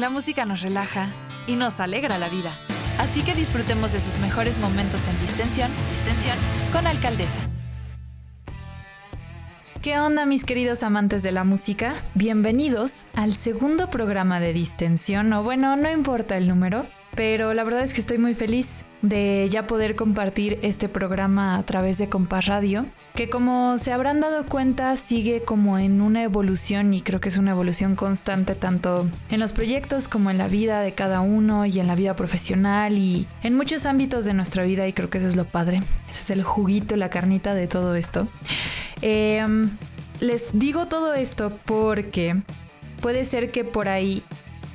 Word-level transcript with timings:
La 0.00 0.10
música 0.10 0.44
nos 0.44 0.62
relaja 0.62 1.08
y 1.46 1.54
nos 1.54 1.78
alegra 1.78 2.18
la 2.18 2.28
vida. 2.28 2.52
Así 2.98 3.22
que 3.22 3.34
disfrutemos 3.34 3.92
de 3.92 4.00
sus 4.00 4.18
mejores 4.18 4.58
momentos 4.58 5.06
en 5.06 5.18
distensión, 5.20 5.70
distensión 5.90 6.36
con 6.72 6.88
Alcaldesa. 6.88 7.40
¿Qué 9.80 9.96
onda 10.00 10.26
mis 10.26 10.44
queridos 10.44 10.82
amantes 10.82 11.22
de 11.22 11.30
la 11.30 11.44
música? 11.44 12.02
Bienvenidos 12.14 13.04
al 13.14 13.34
segundo 13.34 13.88
programa 13.88 14.40
de 14.40 14.52
distensión, 14.52 15.32
o 15.32 15.44
bueno, 15.44 15.76
no 15.76 15.88
importa 15.88 16.36
el 16.36 16.48
número, 16.48 16.84
pero 17.18 17.52
la 17.52 17.64
verdad 17.64 17.82
es 17.82 17.94
que 17.94 18.00
estoy 18.00 18.16
muy 18.16 18.36
feliz 18.36 18.84
de 19.02 19.48
ya 19.50 19.66
poder 19.66 19.96
compartir 19.96 20.60
este 20.62 20.88
programa 20.88 21.58
a 21.58 21.64
través 21.64 21.98
de 21.98 22.08
Compás 22.08 22.46
Radio, 22.46 22.86
que 23.16 23.28
como 23.28 23.76
se 23.76 23.92
habrán 23.92 24.20
dado 24.20 24.46
cuenta 24.46 24.94
sigue 24.94 25.42
como 25.42 25.80
en 25.80 26.00
una 26.00 26.22
evolución 26.22 26.94
y 26.94 27.02
creo 27.02 27.20
que 27.20 27.28
es 27.28 27.36
una 27.36 27.50
evolución 27.50 27.96
constante 27.96 28.54
tanto 28.54 29.08
en 29.32 29.40
los 29.40 29.52
proyectos 29.52 30.06
como 30.06 30.30
en 30.30 30.38
la 30.38 30.46
vida 30.46 30.80
de 30.80 30.92
cada 30.92 31.20
uno 31.20 31.66
y 31.66 31.80
en 31.80 31.88
la 31.88 31.96
vida 31.96 32.14
profesional 32.14 32.96
y 32.96 33.26
en 33.42 33.56
muchos 33.56 33.84
ámbitos 33.84 34.24
de 34.24 34.34
nuestra 34.34 34.62
vida 34.62 34.86
y 34.86 34.92
creo 34.92 35.10
que 35.10 35.18
eso 35.18 35.26
es 35.26 35.34
lo 35.34 35.44
padre, 35.44 35.78
ese 36.08 36.20
es 36.20 36.30
el 36.30 36.44
juguito, 36.44 36.94
la 36.94 37.10
carnita 37.10 37.52
de 37.52 37.66
todo 37.66 37.96
esto. 37.96 38.28
Em, 39.02 39.70
les 40.20 40.56
digo 40.56 40.86
todo 40.86 41.14
esto 41.14 41.50
porque 41.64 42.36
puede 43.00 43.24
ser 43.24 43.50
que 43.50 43.64
por 43.64 43.88
ahí 43.88 44.22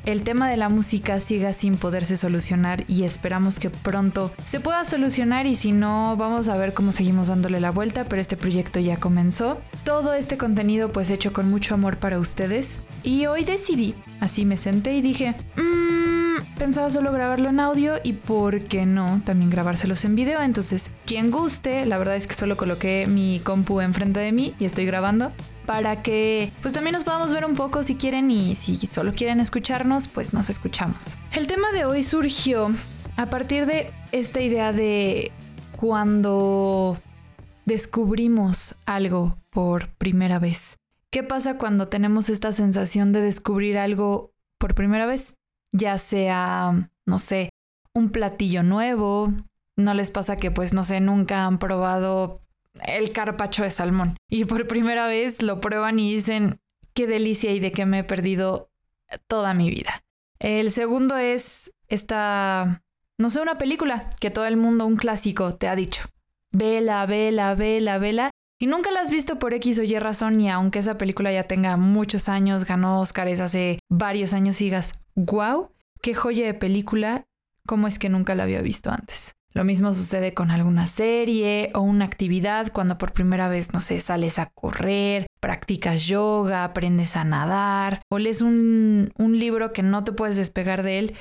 el 0.05 0.23
tema 0.23 0.49
de 0.49 0.57
la 0.57 0.69
música 0.69 1.19
siga 1.19 1.53
sin 1.53 1.77
poderse 1.77 2.17
solucionar 2.17 2.83
y 2.87 3.03
esperamos 3.03 3.59
que 3.59 3.69
pronto 3.69 4.31
se 4.43 4.59
pueda 4.59 4.83
solucionar 4.85 5.45
y 5.45 5.55
si 5.55 5.71
no 5.71 6.17
vamos 6.17 6.49
a 6.49 6.57
ver 6.57 6.73
cómo 6.73 6.91
seguimos 6.91 7.27
dándole 7.27 7.59
la 7.59 7.71
vuelta, 7.71 8.05
pero 8.05 8.21
este 8.21 8.37
proyecto 8.37 8.79
ya 8.79 8.97
comenzó. 8.97 9.61
Todo 9.85 10.13
este 10.13 10.37
contenido 10.37 10.91
pues 10.91 11.09
hecho 11.09 11.31
con 11.31 11.49
mucho 11.49 11.73
amor 11.73 11.97
para 11.97 12.19
ustedes. 12.19 12.81
Y 13.03 13.25
hoy 13.25 13.43
decidí, 13.45 13.95
así 14.19 14.45
me 14.45 14.57
senté 14.57 14.93
y 14.93 15.01
dije, 15.01 15.35
mmm, 15.55 16.41
pensaba 16.57 16.89
solo 16.89 17.11
grabarlo 17.11 17.49
en 17.49 17.59
audio 17.59 17.95
y 18.03 18.13
por 18.13 18.61
qué 18.61 18.85
no 18.85 19.21
también 19.25 19.49
grabárselos 19.49 20.03
en 20.05 20.15
video, 20.15 20.41
entonces 20.41 20.91
quien 21.05 21.31
guste, 21.31 21.85
la 21.85 21.97
verdad 21.97 22.15
es 22.15 22.27
que 22.27 22.35
solo 22.35 22.57
coloqué 22.57 23.07
mi 23.07 23.41
compu 23.43 23.81
enfrente 23.81 24.19
de 24.19 24.31
mí 24.31 24.53
y 24.59 24.65
estoy 24.65 24.85
grabando 24.85 25.31
para 25.65 26.01
que 26.03 26.51
pues 26.61 26.73
también 26.73 26.93
nos 26.93 27.03
podamos 27.03 27.33
ver 27.33 27.45
un 27.45 27.55
poco 27.55 27.83
si 27.83 27.95
quieren 27.95 28.29
y 28.31 28.55
si 28.55 28.77
solo 28.85 29.13
quieren 29.13 29.39
escucharnos, 29.39 30.07
pues 30.07 30.33
nos 30.33 30.49
escuchamos. 30.49 31.17
El 31.33 31.47
tema 31.47 31.71
de 31.71 31.85
hoy 31.85 32.03
surgió 32.03 32.71
a 33.15 33.27
partir 33.27 33.65
de 33.65 33.91
esta 34.11 34.41
idea 34.41 34.73
de 34.73 35.31
cuando 35.77 36.97
descubrimos 37.65 38.75
algo 38.85 39.37
por 39.49 39.89
primera 39.95 40.39
vez. 40.39 40.77
¿Qué 41.11 41.23
pasa 41.23 41.57
cuando 41.57 41.87
tenemos 41.89 42.29
esta 42.29 42.51
sensación 42.51 43.13
de 43.13 43.21
descubrir 43.21 43.77
algo 43.77 44.31
por 44.57 44.73
primera 44.73 45.05
vez? 45.05 45.35
Ya 45.71 45.97
sea, 45.97 46.89
no 47.05 47.19
sé, 47.19 47.49
un 47.93 48.09
platillo 48.09 48.63
nuevo, 48.63 49.31
no 49.75 49.93
les 49.93 50.11
pasa 50.11 50.37
que 50.37 50.51
pues 50.51 50.73
no 50.73 50.83
sé, 50.83 50.99
nunca 50.99 51.45
han 51.45 51.59
probado 51.59 52.42
el 52.85 53.11
carpacho 53.11 53.63
de 53.63 53.69
salmón. 53.69 54.17
Y 54.29 54.45
por 54.45 54.67
primera 54.67 55.07
vez 55.07 55.41
lo 55.41 55.59
prueban 55.59 55.99
y 55.99 56.13
dicen, 56.13 56.59
qué 56.93 57.07
delicia 57.07 57.51
y 57.51 57.59
de 57.59 57.71
qué 57.71 57.85
me 57.85 57.99
he 57.99 58.03
perdido 58.03 58.69
toda 59.27 59.53
mi 59.53 59.69
vida. 59.69 60.03
El 60.39 60.71
segundo 60.71 61.17
es 61.17 61.73
esta, 61.87 62.83
no 63.17 63.29
sé, 63.29 63.41
una 63.41 63.57
película 63.57 64.09
que 64.19 64.31
todo 64.31 64.45
el 64.45 64.57
mundo, 64.57 64.85
un 64.85 64.97
clásico, 64.97 65.55
te 65.55 65.67
ha 65.67 65.75
dicho. 65.75 66.03
Vela, 66.51 67.05
vela, 67.05 67.55
vela, 67.55 67.97
vela. 67.97 68.31
Y 68.59 68.67
nunca 68.67 68.91
la 68.91 69.01
has 69.01 69.11
visto 69.11 69.39
por 69.39 69.53
X 69.53 69.79
o 69.79 69.83
Y 69.83 69.97
razón 69.99 70.39
y 70.39 70.49
aunque 70.49 70.79
esa 70.79 70.97
película 70.97 71.31
ya 71.31 71.43
tenga 71.43 71.75
muchos 71.77 72.29
años, 72.29 72.65
ganó 72.65 73.01
Oscars 73.01 73.39
hace 73.39 73.79
varios 73.89 74.33
años, 74.33 74.57
sigas, 74.57 75.01
wow, 75.15 75.71
qué 76.01 76.13
joya 76.13 76.45
de 76.45 76.53
película, 76.53 77.25
cómo 77.65 77.87
es 77.87 77.99
que 77.99 78.09
nunca 78.09 78.35
la 78.35 78.43
había 78.43 78.61
visto 78.61 78.91
antes. 78.91 79.35
Lo 79.53 79.63
mismo 79.63 79.93
sucede 79.93 80.33
con 80.33 80.49
alguna 80.49 80.87
serie 80.87 81.71
o 81.75 81.81
una 81.81 82.05
actividad 82.05 82.71
cuando 82.71 82.97
por 82.97 83.13
primera 83.13 83.47
vez, 83.47 83.71
no 83.71 83.79
sé, 83.79 83.99
sales 83.99 84.39
a 84.39 84.47
correr, 84.47 85.27
practicas 85.39 86.07
yoga, 86.07 86.63
aprendes 86.63 87.15
a 87.15 87.23
nadar 87.23 88.01
o 88.09 88.17
lees 88.17 88.41
un, 88.41 89.11
un 89.17 89.37
libro 89.37 89.71
que 89.71 89.83
no 89.83 90.03
te 90.03 90.11
puedes 90.11 90.37
despegar 90.37 90.81
de 90.81 90.99
él 90.99 91.15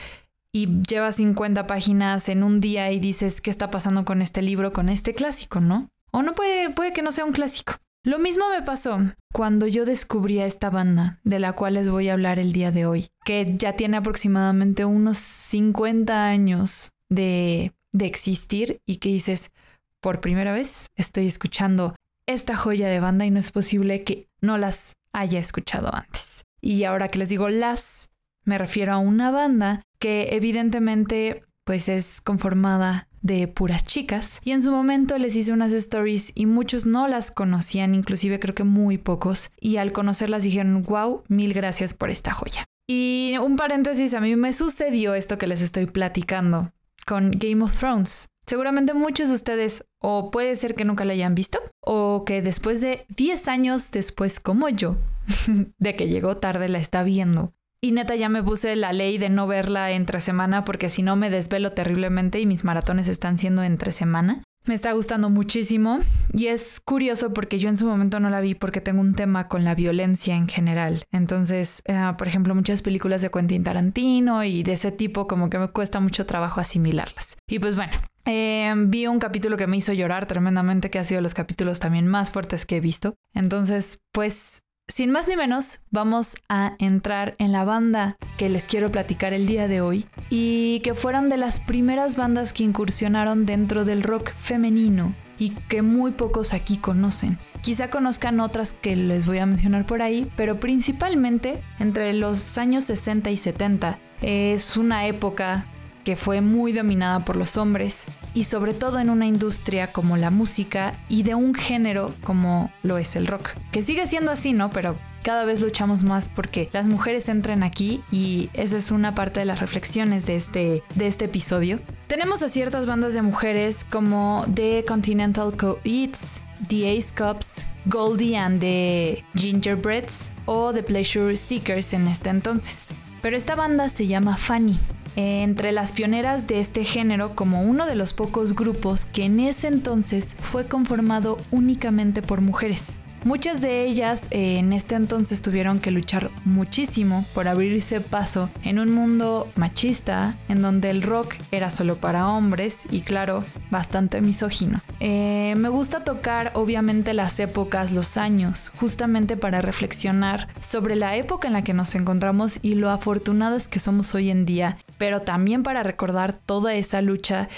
y 0.54 0.82
llevas 0.82 1.16
50 1.16 1.66
páginas 1.66 2.28
en 2.28 2.42
un 2.42 2.60
día 2.60 2.90
y 2.92 3.00
dices, 3.00 3.40
¿qué 3.40 3.50
está 3.50 3.70
pasando 3.70 4.04
con 4.04 4.22
este 4.22 4.42
libro, 4.42 4.72
con 4.72 4.88
este 4.88 5.14
clásico, 5.14 5.60
no? 5.60 5.88
O 6.10 6.22
no 6.22 6.34
puede, 6.34 6.70
puede 6.70 6.92
que 6.92 7.02
no 7.02 7.12
sea 7.12 7.24
un 7.24 7.32
clásico. 7.32 7.74
Lo 8.04 8.18
mismo 8.18 8.44
me 8.50 8.62
pasó 8.62 8.98
cuando 9.32 9.66
yo 9.66 9.84
descubrí 9.84 10.40
a 10.40 10.46
esta 10.46 10.70
banda 10.70 11.20
de 11.22 11.38
la 11.38 11.52
cual 11.52 11.74
les 11.74 11.88
voy 11.88 12.08
a 12.08 12.14
hablar 12.14 12.38
el 12.38 12.52
día 12.52 12.72
de 12.72 12.84
hoy, 12.84 13.08
que 13.24 13.54
ya 13.56 13.74
tiene 13.74 13.96
aproximadamente 13.96 14.84
unos 14.84 15.18
50 15.18 16.26
años 16.26 16.90
de 17.08 17.72
de 17.92 18.06
existir 18.06 18.80
y 18.86 18.96
que 18.96 19.10
dices, 19.10 19.52
por 20.00 20.20
primera 20.20 20.52
vez 20.52 20.86
estoy 20.96 21.26
escuchando 21.26 21.94
esta 22.26 22.56
joya 22.56 22.88
de 22.88 23.00
banda 23.00 23.24
y 23.24 23.30
no 23.30 23.40
es 23.40 23.52
posible 23.52 24.04
que 24.04 24.28
no 24.40 24.58
las 24.58 24.94
haya 25.12 25.38
escuchado 25.38 25.94
antes. 25.94 26.44
Y 26.60 26.84
ahora 26.84 27.08
que 27.08 27.18
les 27.18 27.28
digo 27.28 27.48
las, 27.48 28.10
me 28.44 28.58
refiero 28.58 28.92
a 28.92 28.98
una 28.98 29.30
banda 29.30 29.82
que 29.98 30.34
evidentemente 30.34 31.44
pues 31.64 31.88
es 31.88 32.20
conformada 32.20 33.08
de 33.20 33.46
puras 33.46 33.84
chicas 33.84 34.40
y 34.42 34.50
en 34.50 34.62
su 34.62 34.72
momento 34.72 35.16
les 35.16 35.36
hice 35.36 35.52
unas 35.52 35.72
stories 35.72 36.32
y 36.34 36.46
muchos 36.46 36.86
no 36.86 37.06
las 37.06 37.30
conocían, 37.30 37.94
inclusive 37.94 38.40
creo 38.40 38.54
que 38.54 38.64
muy 38.64 38.98
pocos, 38.98 39.52
y 39.60 39.76
al 39.76 39.92
conocerlas 39.92 40.42
dijeron, 40.42 40.82
wow, 40.82 41.22
mil 41.28 41.54
gracias 41.54 41.94
por 41.94 42.10
esta 42.10 42.32
joya. 42.32 42.64
Y 42.88 43.36
un 43.40 43.56
paréntesis, 43.56 44.14
a 44.14 44.20
mí 44.20 44.34
me 44.34 44.52
sucedió 44.52 45.14
esto 45.14 45.38
que 45.38 45.46
les 45.46 45.62
estoy 45.62 45.86
platicando 45.86 46.72
con 47.06 47.30
Game 47.30 47.62
of 47.64 47.78
Thrones. 47.78 48.28
Seguramente 48.46 48.92
muchos 48.94 49.28
de 49.28 49.34
ustedes 49.34 49.86
o 50.00 50.30
puede 50.30 50.56
ser 50.56 50.74
que 50.74 50.84
nunca 50.84 51.04
la 51.04 51.12
hayan 51.12 51.34
visto 51.34 51.60
o 51.80 52.24
que 52.24 52.42
después 52.42 52.80
de 52.80 53.06
10 53.16 53.48
años 53.48 53.90
después 53.92 54.40
como 54.40 54.68
yo, 54.68 54.96
de 55.78 55.96
que 55.96 56.08
llegó 56.08 56.36
tarde 56.38 56.68
la 56.68 56.78
está 56.78 57.02
viendo. 57.02 57.52
Y 57.84 57.90
neta 57.90 58.14
ya 58.14 58.28
me 58.28 58.44
puse 58.44 58.76
la 58.76 58.92
ley 58.92 59.18
de 59.18 59.28
no 59.28 59.48
verla 59.48 59.90
entre 59.90 60.20
semana 60.20 60.64
porque 60.64 60.88
si 60.88 61.02
no 61.02 61.16
me 61.16 61.30
desvelo 61.30 61.72
terriblemente 61.72 62.38
y 62.38 62.46
mis 62.46 62.62
maratones 62.62 63.08
están 63.08 63.38
siendo 63.38 63.64
entre 63.64 63.90
semana. 63.90 64.44
Me 64.64 64.74
está 64.74 64.92
gustando 64.92 65.30
muchísimo 65.30 65.98
y 66.32 66.46
es 66.46 66.78
curioso 66.78 67.34
porque 67.34 67.58
yo 67.58 67.68
en 67.68 67.76
su 67.76 67.84
momento 67.84 68.20
no 68.20 68.30
la 68.30 68.40
vi 68.40 68.54
porque 68.54 68.80
tengo 68.80 69.00
un 69.00 69.16
tema 69.16 69.48
con 69.48 69.64
la 69.64 69.74
violencia 69.74 70.36
en 70.36 70.46
general. 70.46 71.02
Entonces, 71.10 71.82
eh, 71.86 72.00
por 72.16 72.28
ejemplo, 72.28 72.54
muchas 72.54 72.82
películas 72.82 73.20
de 73.20 73.32
Quentin 73.32 73.64
Tarantino 73.64 74.44
y 74.44 74.62
de 74.62 74.74
ese 74.74 74.92
tipo 74.92 75.26
como 75.26 75.50
que 75.50 75.58
me 75.58 75.66
cuesta 75.66 75.98
mucho 75.98 76.24
trabajo 76.24 76.60
asimilarlas. 76.60 77.36
Y 77.48 77.58
pues 77.58 77.74
bueno, 77.74 77.94
eh, 78.26 78.72
vi 78.76 79.08
un 79.08 79.18
capítulo 79.18 79.56
que 79.56 79.66
me 79.66 79.78
hizo 79.78 79.92
llorar 79.92 80.26
tremendamente, 80.26 80.88
que 80.88 81.00
ha 81.00 81.04
sido 81.04 81.20
los 81.20 81.34
capítulos 81.34 81.80
también 81.80 82.06
más 82.06 82.30
fuertes 82.30 82.64
que 82.64 82.76
he 82.76 82.80
visto. 82.80 83.16
Entonces, 83.34 83.98
pues 84.12 84.62
sin 84.92 85.10
más 85.10 85.26
ni 85.26 85.36
menos, 85.36 85.80
vamos 85.90 86.36
a 86.50 86.74
entrar 86.78 87.34
en 87.38 87.50
la 87.50 87.64
banda 87.64 88.18
que 88.36 88.50
les 88.50 88.66
quiero 88.66 88.92
platicar 88.92 89.32
el 89.32 89.46
día 89.46 89.66
de 89.66 89.80
hoy 89.80 90.06
y 90.28 90.80
que 90.80 90.94
fueron 90.94 91.30
de 91.30 91.38
las 91.38 91.60
primeras 91.60 92.14
bandas 92.14 92.52
que 92.52 92.64
incursionaron 92.64 93.46
dentro 93.46 93.86
del 93.86 94.02
rock 94.02 94.32
femenino 94.38 95.14
y 95.38 95.50
que 95.70 95.80
muy 95.80 96.10
pocos 96.10 96.52
aquí 96.52 96.76
conocen. 96.76 97.38
Quizá 97.62 97.88
conozcan 97.88 98.38
otras 98.38 98.74
que 98.74 98.94
les 98.94 99.26
voy 99.26 99.38
a 99.38 99.46
mencionar 99.46 99.86
por 99.86 100.02
ahí, 100.02 100.30
pero 100.36 100.60
principalmente 100.60 101.62
entre 101.78 102.12
los 102.12 102.58
años 102.58 102.84
60 102.84 103.30
y 103.30 103.38
70 103.38 103.98
es 104.20 104.76
una 104.76 105.06
época 105.06 105.64
que 106.04 106.16
fue 106.16 106.40
muy 106.40 106.72
dominada 106.72 107.24
por 107.24 107.36
los 107.36 107.56
hombres 107.56 108.06
y 108.34 108.44
sobre 108.44 108.74
todo 108.74 108.98
en 108.98 109.10
una 109.10 109.26
industria 109.26 109.92
como 109.92 110.16
la 110.16 110.30
música 110.30 110.94
y 111.08 111.22
de 111.22 111.34
un 111.34 111.54
género 111.54 112.14
como 112.22 112.72
lo 112.82 112.98
es 112.98 113.16
el 113.16 113.26
rock. 113.26 113.50
Que 113.70 113.82
sigue 113.82 114.06
siendo 114.06 114.30
así, 114.30 114.52
¿no? 114.52 114.70
Pero 114.70 114.96
cada 115.22 115.44
vez 115.44 115.60
luchamos 115.60 116.02
más 116.02 116.28
porque 116.28 116.68
las 116.72 116.86
mujeres 116.86 117.28
entren 117.28 117.62
aquí 117.62 118.02
y 118.10 118.50
esa 118.54 118.76
es 118.76 118.90
una 118.90 119.14
parte 119.14 119.40
de 119.40 119.46
las 119.46 119.60
reflexiones 119.60 120.26
de 120.26 120.36
este, 120.36 120.82
de 120.94 121.06
este 121.06 121.26
episodio. 121.26 121.78
Tenemos 122.08 122.42
a 122.42 122.48
ciertas 122.48 122.86
bandas 122.86 123.14
de 123.14 123.22
mujeres 123.22 123.84
como 123.88 124.44
The 124.52 124.84
Continental 124.86 125.56
Co-Eats, 125.56 126.42
The 126.68 126.96
Ace 126.96 127.14
Cups, 127.16 127.64
Goldie 127.86 128.36
and 128.36 128.60
the 128.60 129.24
Gingerbreads 129.34 130.32
o 130.46 130.72
The 130.72 130.82
Pleasure 130.82 131.36
Seekers 131.36 131.92
en 131.92 132.08
este 132.08 132.30
entonces. 132.30 132.94
Pero 133.20 133.36
esta 133.36 133.54
banda 133.54 133.88
se 133.88 134.06
llama 134.08 134.36
Fanny 134.36 134.78
entre 135.16 135.72
las 135.72 135.92
pioneras 135.92 136.46
de 136.46 136.60
este 136.60 136.84
género 136.84 137.34
como 137.34 137.62
uno 137.62 137.86
de 137.86 137.94
los 137.94 138.12
pocos 138.12 138.54
grupos 138.54 139.04
que 139.04 139.24
en 139.24 139.40
ese 139.40 139.68
entonces 139.68 140.36
fue 140.40 140.66
conformado 140.66 141.38
únicamente 141.50 142.22
por 142.22 142.40
mujeres. 142.40 143.00
Muchas 143.24 143.60
de 143.60 143.84
ellas 143.84 144.26
eh, 144.32 144.58
en 144.58 144.72
este 144.72 144.96
entonces 144.96 145.42
tuvieron 145.42 145.78
que 145.78 145.92
luchar 145.92 146.30
muchísimo 146.44 147.24
por 147.34 147.46
abrirse 147.46 148.00
paso 148.00 148.50
en 148.64 148.80
un 148.80 148.90
mundo 148.90 149.48
machista 149.54 150.36
en 150.48 150.60
donde 150.60 150.90
el 150.90 151.02
rock 151.02 151.36
era 151.52 151.70
solo 151.70 151.96
para 151.96 152.26
hombres 152.26 152.86
y 152.90 153.02
claro, 153.02 153.44
bastante 153.70 154.20
misógino. 154.20 154.80
Eh, 154.98 155.54
me 155.56 155.68
gusta 155.68 156.02
tocar 156.02 156.50
obviamente 156.54 157.14
las 157.14 157.38
épocas, 157.38 157.92
los 157.92 158.16
años, 158.16 158.72
justamente 158.80 159.36
para 159.36 159.60
reflexionar 159.60 160.48
sobre 160.58 160.96
la 160.96 161.14
época 161.14 161.46
en 161.46 161.54
la 161.54 161.62
que 161.62 161.74
nos 161.74 161.94
encontramos 161.94 162.58
y 162.60 162.74
lo 162.74 162.90
afortunadas 162.90 163.68
que 163.68 163.78
somos 163.78 164.16
hoy 164.16 164.30
en 164.30 164.44
día, 164.46 164.78
pero 164.98 165.22
también 165.22 165.62
para 165.62 165.84
recordar 165.84 166.32
toda 166.32 166.74
esa 166.74 167.00
lucha 167.02 167.48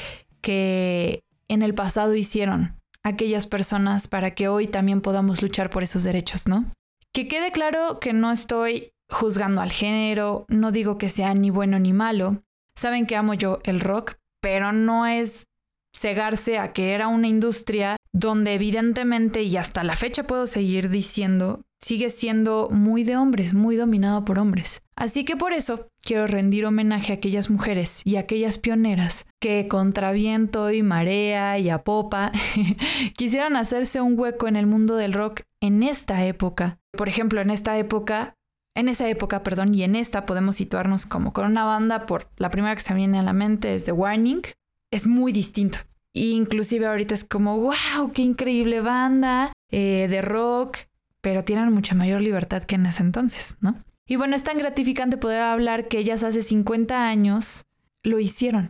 que 0.43 1.22
en 1.49 1.62
el 1.62 1.72
pasado 1.72 2.14
hicieron 2.14 2.75
aquellas 3.04 3.46
personas 3.46 4.08
para 4.08 4.32
que 4.34 4.48
hoy 4.48 4.66
también 4.66 5.00
podamos 5.00 5.42
luchar 5.42 5.70
por 5.70 5.82
esos 5.82 6.02
derechos, 6.02 6.48
¿no? 6.48 6.72
Que 7.12 7.28
quede 7.28 7.52
claro 7.52 8.00
que 8.00 8.12
no 8.12 8.32
estoy 8.32 8.90
juzgando 9.10 9.60
al 9.60 9.70
género, 9.70 10.46
no 10.48 10.72
digo 10.72 10.98
que 10.98 11.10
sea 11.10 11.34
ni 11.34 11.50
bueno 11.50 11.78
ni 11.78 11.92
malo. 11.92 12.42
Saben 12.76 13.06
que 13.06 13.16
amo 13.16 13.34
yo 13.34 13.56
el 13.64 13.80
rock, 13.80 14.14
pero 14.40 14.72
no 14.72 15.06
es 15.06 15.44
cegarse 15.94 16.58
a 16.58 16.72
que 16.72 16.92
era 16.92 17.06
una 17.06 17.28
industria 17.28 17.96
donde 18.12 18.54
evidentemente 18.54 19.42
y 19.42 19.56
hasta 19.56 19.84
la 19.84 19.96
fecha 19.96 20.26
puedo 20.26 20.46
seguir 20.46 20.88
diciendo 20.88 21.62
sigue 21.84 22.08
siendo 22.08 22.70
muy 22.70 23.04
de 23.04 23.19
hombres, 23.19 23.52
muy 23.52 23.76
dominado 23.76 24.25
por 24.25 24.38
hombres. 24.38 24.82
Así 24.96 25.26
que 25.26 25.36
por 25.36 25.52
eso 25.52 25.88
quiero 26.02 26.26
rendir 26.26 26.64
homenaje 26.64 27.12
a 27.12 27.16
aquellas 27.16 27.50
mujeres 27.50 28.00
y 28.06 28.16
a 28.16 28.20
aquellas 28.20 28.56
pioneras 28.56 29.26
que 29.38 29.69
contra 29.69 30.12
viento 30.12 30.70
y 30.70 30.82
marea 30.82 31.58
y 31.58 31.69
a 31.69 31.84
popa 31.84 32.32
quisieron 33.16 33.56
hacerse 33.56 34.00
un 34.00 34.19
hueco 34.19 34.48
en 34.48 34.56
el 34.56 34.66
mundo 34.66 34.96
del 34.96 35.12
rock 35.12 35.42
en 35.60 35.82
esta 35.82 36.25
época. 36.25 36.78
Por 36.96 37.08
ejemplo, 37.08 37.42
en 37.42 37.50
esta 37.50 37.76
época 37.76 38.34
en 38.76 38.88
esa 38.88 39.08
época, 39.08 39.44
perdón, 39.44 39.72
y 39.72 39.84
en 39.84 39.94
esta 39.94 40.26
podemos 40.26 40.56
situarnos 40.56 41.06
como 41.06 41.32
con 41.32 41.46
una 41.46 41.64
banda 41.64 42.06
por 42.06 42.28
la 42.38 42.50
primera 42.50 42.75
que 42.75 42.82
se 42.82 42.92
viene 42.92 43.20
a 43.20 43.22
la 43.22 43.32
mente 43.32 43.75
es 43.75 43.84
The 43.84 43.92
Warning. 43.92 44.42
Es 44.90 45.06
muy 45.06 45.32
distinto. 45.32 45.78
Inclusive 46.12 46.86
ahorita 46.86 47.14
es 47.14 47.25
como, 47.25 47.58
wow, 47.60 48.10
qué 48.12 48.22
increíble 48.22 48.81
banda 48.81 49.52
eh, 49.70 50.08
de 50.10 50.22
rock, 50.22 50.78
pero 51.24 51.42
tienen 51.42 51.72
mucha 51.72 51.94
mayor 51.94 52.20
libertad 52.20 52.64
que 52.64 52.74
en 52.74 52.84
ese 52.84 53.02
entonces, 53.02 53.56
¿no? 53.62 53.74
Y 54.06 54.16
bueno, 54.16 54.36
es 54.36 54.44
tan 54.44 54.58
gratificante 54.58 55.16
poder 55.16 55.40
hablar 55.40 55.88
que 55.88 55.98
ellas 55.98 56.22
hace 56.22 56.42
50 56.42 57.08
años 57.08 57.64
lo 58.02 58.20
hicieron. 58.20 58.68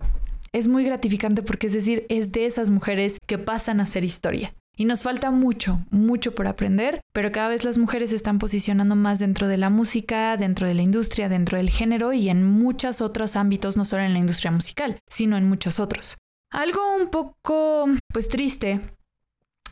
Es 0.53 0.69
muy 0.69 0.85
gratificante 0.85 1.43
porque 1.43 1.67
es 1.67 1.73
decir, 1.73 2.07
es 2.09 2.31
de 2.31 2.47
esas 2.47 2.71
mujeres 2.71 3.19
que 3.27 3.39
pasan 3.39 3.81
a 3.81 3.87
ser 3.87 4.05
historia. 4.05 4.55
Y 4.77 4.85
nos 4.85 5.03
falta 5.03 5.33
mucho, 5.33 5.85
mucho 5.91 6.37
por 6.37 6.47
aprender, 6.47 7.01
pero 7.13 7.33
cada 7.33 7.49
vez 7.49 7.65
las 7.65 7.77
mujeres 7.77 8.11
se 8.11 8.17
están 8.17 8.39
posicionando 8.39 8.95
más 8.95 9.19
dentro 9.19 9.49
de 9.49 9.59
la 9.59 9.69
música, 9.69 10.37
dentro 10.37 10.69
de 10.69 10.75
la 10.75 10.83
industria, 10.83 11.29
dentro 11.29 11.59
del 11.59 11.71
género 11.71 12.13
y 12.13 12.29
en 12.29 12.47
muchos 12.47 13.01
otros 13.01 13.35
ámbitos, 13.35 13.77
no 13.77 13.85
solo 13.85 14.05
en 14.05 14.13
la 14.13 14.21
industria 14.21 14.53
musical, 14.53 15.01
sino 15.09 15.37
en 15.37 15.49
muchos 15.49 15.81
otros. 15.81 16.19
Algo 16.53 16.81
un 16.97 17.11
poco, 17.11 17.87
pues 18.13 18.29
triste, 18.29 18.81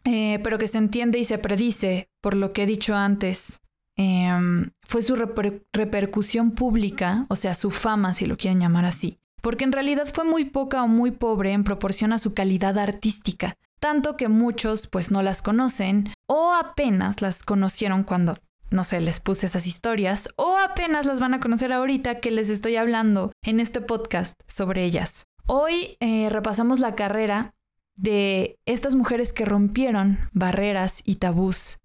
eh, 0.05 0.41
pero 0.43 0.59
que 0.59 0.69
se 0.69 0.79
entiende 0.79 1.19
y 1.19 1.25
se 1.25 1.39
predice 1.39 2.09
por 2.21 2.35
lo 2.35 2.53
que 2.53 2.65
he 2.65 2.67
dicho 2.67 2.95
antes, 2.95 3.61
em, 3.97 4.71
fue 4.83 5.03
su 5.03 5.17
repercusión 5.17 6.53
pública, 6.53 7.27
o 7.29 7.37
sea, 7.37 7.55
su 7.55 7.71
fama, 7.71 8.15
si 8.15 8.27
lo 8.27 8.37
quieren 8.37 8.61
llamar 8.61 8.85
así, 8.85 9.19
porque 9.41 9.65
en 9.65 9.73
realidad 9.73 10.09
fue 10.13 10.25
muy 10.25 10.45
poca 10.45 10.83
o 10.83 10.89
muy 10.89 11.11
pobre 11.11 11.53
en 11.53 11.65
proporción 11.65 12.13
a 12.13 12.19
su 12.19 12.35
calidad 12.35 12.79
artística, 12.79 13.57
tanto 13.81 14.17
que 14.17 14.29
muchos 14.29 14.87
pues 14.87 15.11
no 15.11 15.23
las 15.23 15.43
conocen 15.43 16.13
o 16.27 16.53
apenas 16.53 17.21
las 17.21 17.43
conocieron 17.43 18.05
cuando, 18.05 18.39
no 18.71 18.85
sé, 18.85 19.01
les 19.01 19.21
puse 19.21 19.47
esas 19.47 19.67
historias 19.67 20.29
o 20.37 20.57
apenas 20.57 21.05
las 21.05 21.21
van 21.21 21.35
a 21.35 21.41
conocer 21.41 21.73
ahorita 21.73 22.21
que 22.21 22.31
les 22.31 22.49
estoy 22.49 22.77
hablando 22.77 23.33
en 23.43 23.59
este 23.59 23.81
podcast 23.81 24.41
sobre 24.47 24.85
ellas. 24.85 25.27
Hoy 25.47 25.97
eh, 25.99 26.29
repasamos 26.31 26.79
la 26.79 26.95
carrera 26.95 27.55
de 27.97 28.59
estas 28.67 28.95
mujeres 28.95 29.33
que 29.33 29.45
rompieron 29.45 30.19
barreras 30.33 31.03
y 31.05 31.17
tabús 31.17 31.81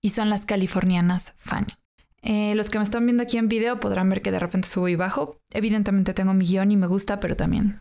y 0.00 0.10
son 0.10 0.30
las 0.30 0.46
californianas 0.46 1.34
Fanny. 1.38 1.72
Eh, 2.22 2.54
los 2.54 2.68
que 2.70 2.78
me 2.78 2.84
están 2.84 3.06
viendo 3.06 3.22
aquí 3.22 3.38
en 3.38 3.48
video 3.48 3.80
podrán 3.80 4.08
ver 4.08 4.22
que 4.22 4.30
de 4.30 4.38
repente 4.38 4.68
subo 4.68 4.88
y 4.88 4.96
bajo. 4.96 5.38
Evidentemente 5.52 6.14
tengo 6.14 6.34
mi 6.34 6.46
guion 6.46 6.70
y 6.70 6.76
me 6.76 6.86
gusta, 6.86 7.18
pero 7.18 7.36
también 7.36 7.80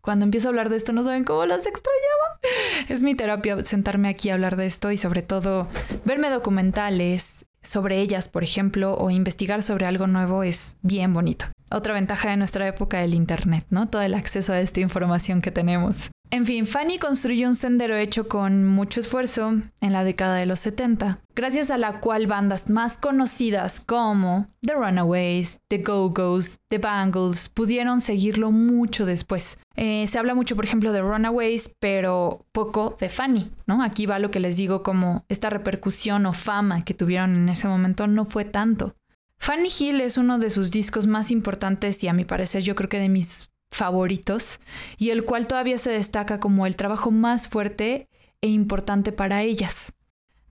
cuando 0.00 0.24
empiezo 0.24 0.48
a 0.48 0.50
hablar 0.50 0.70
de 0.70 0.76
esto 0.76 0.94
no 0.94 1.04
saben 1.04 1.24
cómo 1.24 1.44
las 1.44 1.66
extrañaba. 1.66 2.40
Es 2.88 3.02
mi 3.02 3.14
terapia 3.14 3.62
sentarme 3.64 4.08
aquí 4.08 4.30
a 4.30 4.34
hablar 4.34 4.56
de 4.56 4.64
esto 4.64 4.90
y 4.90 4.96
sobre 4.96 5.20
todo 5.20 5.68
verme 6.06 6.30
documentales 6.30 7.46
sobre 7.60 8.00
ellas, 8.00 8.28
por 8.28 8.42
ejemplo, 8.42 8.94
o 8.94 9.10
investigar 9.10 9.62
sobre 9.62 9.86
algo 9.86 10.06
nuevo 10.06 10.44
es 10.44 10.78
bien 10.80 11.12
bonito. 11.12 11.46
Otra 11.70 11.92
ventaja 11.92 12.30
de 12.30 12.38
nuestra 12.38 12.66
época, 12.66 13.02
el 13.02 13.12
Internet, 13.12 13.66
¿no? 13.68 13.88
Todo 13.90 14.00
el 14.00 14.14
acceso 14.14 14.54
a 14.54 14.60
esta 14.60 14.80
información 14.80 15.42
que 15.42 15.50
tenemos. 15.50 16.10
En 16.30 16.44
fin, 16.44 16.66
Fanny 16.66 16.98
construyó 16.98 17.48
un 17.48 17.56
sendero 17.56 17.96
hecho 17.96 18.28
con 18.28 18.66
mucho 18.66 19.00
esfuerzo 19.00 19.60
en 19.80 19.92
la 19.92 20.04
década 20.04 20.36
de 20.36 20.44
los 20.44 20.60
70, 20.60 21.20
gracias 21.34 21.70
a 21.70 21.78
la 21.78 22.00
cual 22.00 22.26
bandas 22.26 22.68
más 22.68 22.98
conocidas 22.98 23.80
como 23.80 24.48
The 24.60 24.74
Runaways, 24.74 25.60
The 25.68 25.78
Go-Go's, 25.78 26.58
The 26.68 26.76
Bangles 26.78 27.48
pudieron 27.48 28.02
seguirlo 28.02 28.50
mucho 28.50 29.06
después. 29.06 29.58
Eh, 29.74 30.06
se 30.06 30.18
habla 30.18 30.34
mucho, 30.34 30.54
por 30.54 30.66
ejemplo, 30.66 30.92
de 30.92 31.00
Runaways, 31.00 31.74
pero 31.78 32.44
poco 32.52 32.94
de 33.00 33.08
Fanny, 33.08 33.50
¿no? 33.66 33.82
Aquí 33.82 34.04
va 34.04 34.18
lo 34.18 34.30
que 34.30 34.40
les 34.40 34.58
digo 34.58 34.82
como 34.82 35.24
esta 35.30 35.48
repercusión 35.48 36.26
o 36.26 36.34
fama 36.34 36.84
que 36.84 36.92
tuvieron 36.92 37.34
en 37.36 37.48
ese 37.48 37.68
momento 37.68 38.06
no 38.06 38.26
fue 38.26 38.44
tanto. 38.44 38.94
Fanny 39.38 39.70
Hill 39.78 40.02
es 40.02 40.18
uno 40.18 40.38
de 40.38 40.50
sus 40.50 40.70
discos 40.70 41.06
más 41.06 41.30
importantes 41.30 42.04
y 42.04 42.08
a 42.08 42.12
mi 42.12 42.26
parecer 42.26 42.62
yo 42.64 42.74
creo 42.74 42.90
que 42.90 42.98
de 42.98 43.08
mis 43.08 43.50
favoritos 43.70 44.60
y 44.96 45.10
el 45.10 45.24
cual 45.24 45.46
todavía 45.46 45.78
se 45.78 45.90
destaca 45.90 46.40
como 46.40 46.66
el 46.66 46.76
trabajo 46.76 47.10
más 47.10 47.48
fuerte 47.48 48.08
e 48.40 48.48
importante 48.48 49.12
para 49.12 49.42
ellas. 49.42 49.94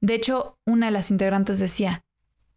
De 0.01 0.15
hecho, 0.15 0.53
una 0.65 0.87
de 0.87 0.91
las 0.91 1.11
integrantes 1.11 1.59
decía, 1.59 2.01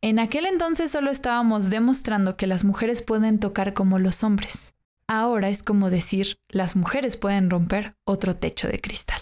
en 0.02 0.18
aquel 0.18 0.46
entonces 0.46 0.90
solo 0.90 1.10
estábamos 1.10 1.68
demostrando 1.68 2.36
que 2.36 2.46
las 2.46 2.64
mujeres 2.64 3.02
pueden 3.02 3.38
tocar 3.38 3.74
como 3.74 3.98
los 3.98 4.24
hombres. 4.24 4.74
Ahora 5.06 5.48
es 5.48 5.62
como 5.62 5.90
decir, 5.90 6.38
las 6.48 6.76
mujeres 6.76 7.16
pueden 7.16 7.50
romper 7.50 7.96
otro 8.04 8.36
techo 8.36 8.68
de 8.68 8.80
cristal. 8.80 9.20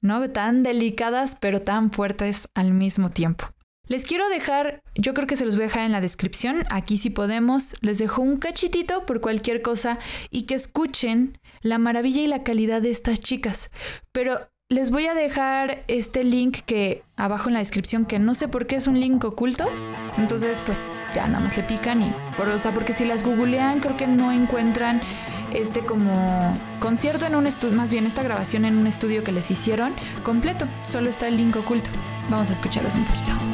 No 0.00 0.30
tan 0.30 0.62
delicadas, 0.62 1.38
pero 1.40 1.62
tan 1.62 1.90
fuertes 1.90 2.48
al 2.54 2.72
mismo 2.72 3.10
tiempo. 3.10 3.46
Les 3.92 4.06
quiero 4.06 4.26
dejar, 4.30 4.82
yo 4.94 5.12
creo 5.12 5.26
que 5.26 5.36
se 5.36 5.44
los 5.44 5.56
voy 5.56 5.64
a 5.64 5.66
dejar 5.66 5.84
en 5.84 5.92
la 5.92 6.00
descripción, 6.00 6.64
aquí 6.70 6.96
si 6.96 7.10
podemos, 7.10 7.76
les 7.82 7.98
dejo 7.98 8.22
un 8.22 8.38
cachitito 8.38 9.04
por 9.04 9.20
cualquier 9.20 9.60
cosa 9.60 9.98
y 10.30 10.44
que 10.44 10.54
escuchen 10.54 11.38
la 11.60 11.76
maravilla 11.76 12.22
y 12.22 12.26
la 12.26 12.42
calidad 12.42 12.80
de 12.80 12.90
estas 12.90 13.20
chicas. 13.20 13.70
Pero 14.10 14.48
les 14.70 14.90
voy 14.90 15.08
a 15.08 15.14
dejar 15.14 15.84
este 15.88 16.24
link 16.24 16.60
que 16.64 17.02
abajo 17.16 17.50
en 17.50 17.52
la 17.52 17.58
descripción, 17.58 18.06
que 18.06 18.18
no 18.18 18.32
sé 18.32 18.48
por 18.48 18.66
qué 18.66 18.76
es 18.76 18.86
un 18.86 18.98
link 18.98 19.22
oculto. 19.24 19.68
Entonces, 20.16 20.62
pues 20.64 20.90
ya 21.14 21.26
nada 21.26 21.40
más 21.40 21.58
le 21.58 21.62
pican 21.64 22.00
y 22.00 22.14
por, 22.38 22.48
o 22.48 22.58
sea, 22.58 22.72
porque 22.72 22.94
si 22.94 23.04
las 23.04 23.22
googlean, 23.22 23.80
creo 23.80 23.98
que 23.98 24.06
no 24.06 24.32
encuentran 24.32 25.02
este 25.52 25.80
como 25.80 26.58
concierto 26.80 27.26
en 27.26 27.34
un 27.34 27.46
estudio, 27.46 27.76
más 27.76 27.90
bien 27.90 28.06
esta 28.06 28.22
grabación 28.22 28.64
en 28.64 28.78
un 28.78 28.86
estudio 28.86 29.22
que 29.22 29.32
les 29.32 29.50
hicieron 29.50 29.92
completo. 30.22 30.66
Solo 30.86 31.10
está 31.10 31.28
el 31.28 31.36
link 31.36 31.54
oculto. 31.56 31.90
Vamos 32.30 32.48
a 32.48 32.54
escucharlos 32.54 32.94
un 32.94 33.04
poquito. 33.04 33.51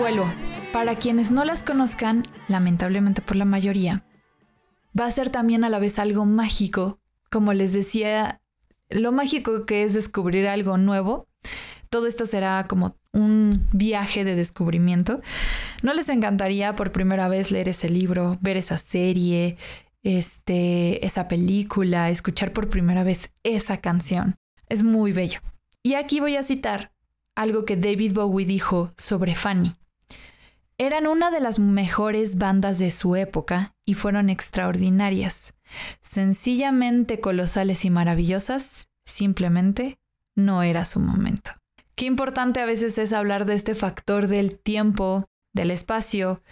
Vuelvo. 0.00 0.24
Para 0.72 0.96
quienes 0.96 1.30
no 1.30 1.44
las 1.44 1.62
conozcan, 1.62 2.22
lamentablemente 2.48 3.20
por 3.20 3.36
la 3.36 3.44
mayoría, 3.44 4.02
va 4.98 5.04
a 5.04 5.10
ser 5.10 5.28
también 5.28 5.62
a 5.62 5.68
la 5.68 5.78
vez 5.78 5.98
algo 5.98 6.24
mágico, 6.24 6.98
como 7.30 7.52
les 7.52 7.74
decía, 7.74 8.40
lo 8.88 9.12
mágico 9.12 9.66
que 9.66 9.82
es 9.82 9.92
descubrir 9.92 10.48
algo 10.48 10.78
nuevo. 10.78 11.28
Todo 11.90 12.06
esto 12.06 12.24
será 12.24 12.66
como 12.66 12.96
un 13.12 13.68
viaje 13.72 14.24
de 14.24 14.36
descubrimiento. 14.36 15.20
¿No 15.82 15.92
les 15.92 16.08
encantaría 16.08 16.74
por 16.76 16.92
primera 16.92 17.28
vez 17.28 17.50
leer 17.50 17.68
ese 17.68 17.90
libro, 17.90 18.38
ver 18.40 18.56
esa 18.56 18.78
serie, 18.78 19.58
este, 20.02 21.04
esa 21.04 21.28
película, 21.28 22.08
escuchar 22.08 22.52
por 22.52 22.70
primera 22.70 23.04
vez 23.04 23.34
esa 23.42 23.82
canción? 23.82 24.36
Es 24.66 24.82
muy 24.82 25.12
bello. 25.12 25.40
Y 25.82 25.92
aquí 25.92 26.20
voy 26.20 26.36
a 26.36 26.42
citar 26.42 26.90
algo 27.34 27.66
que 27.66 27.76
David 27.76 28.14
Bowie 28.14 28.46
dijo 28.46 28.94
sobre 28.96 29.34
Fanny. 29.34 29.74
Eran 30.82 31.06
una 31.06 31.30
de 31.30 31.42
las 31.42 31.58
mejores 31.58 32.38
bandas 32.38 32.78
de 32.78 32.90
su 32.90 33.14
época 33.14 33.70
y 33.84 33.92
fueron 33.92 34.30
extraordinarias, 34.30 35.52
sencillamente 36.00 37.20
colosales 37.20 37.84
y 37.84 37.90
maravillosas, 37.90 38.88
simplemente 39.04 39.98
no 40.34 40.62
era 40.62 40.86
su 40.86 41.00
momento. 41.00 41.50
Qué 41.96 42.06
importante 42.06 42.60
a 42.60 42.64
veces 42.64 42.96
es 42.96 43.12
hablar 43.12 43.44
de 43.44 43.56
este 43.56 43.74
factor 43.74 44.26
del 44.26 44.58
tiempo, 44.58 45.28
del 45.52 45.70
espacio, 45.70 46.42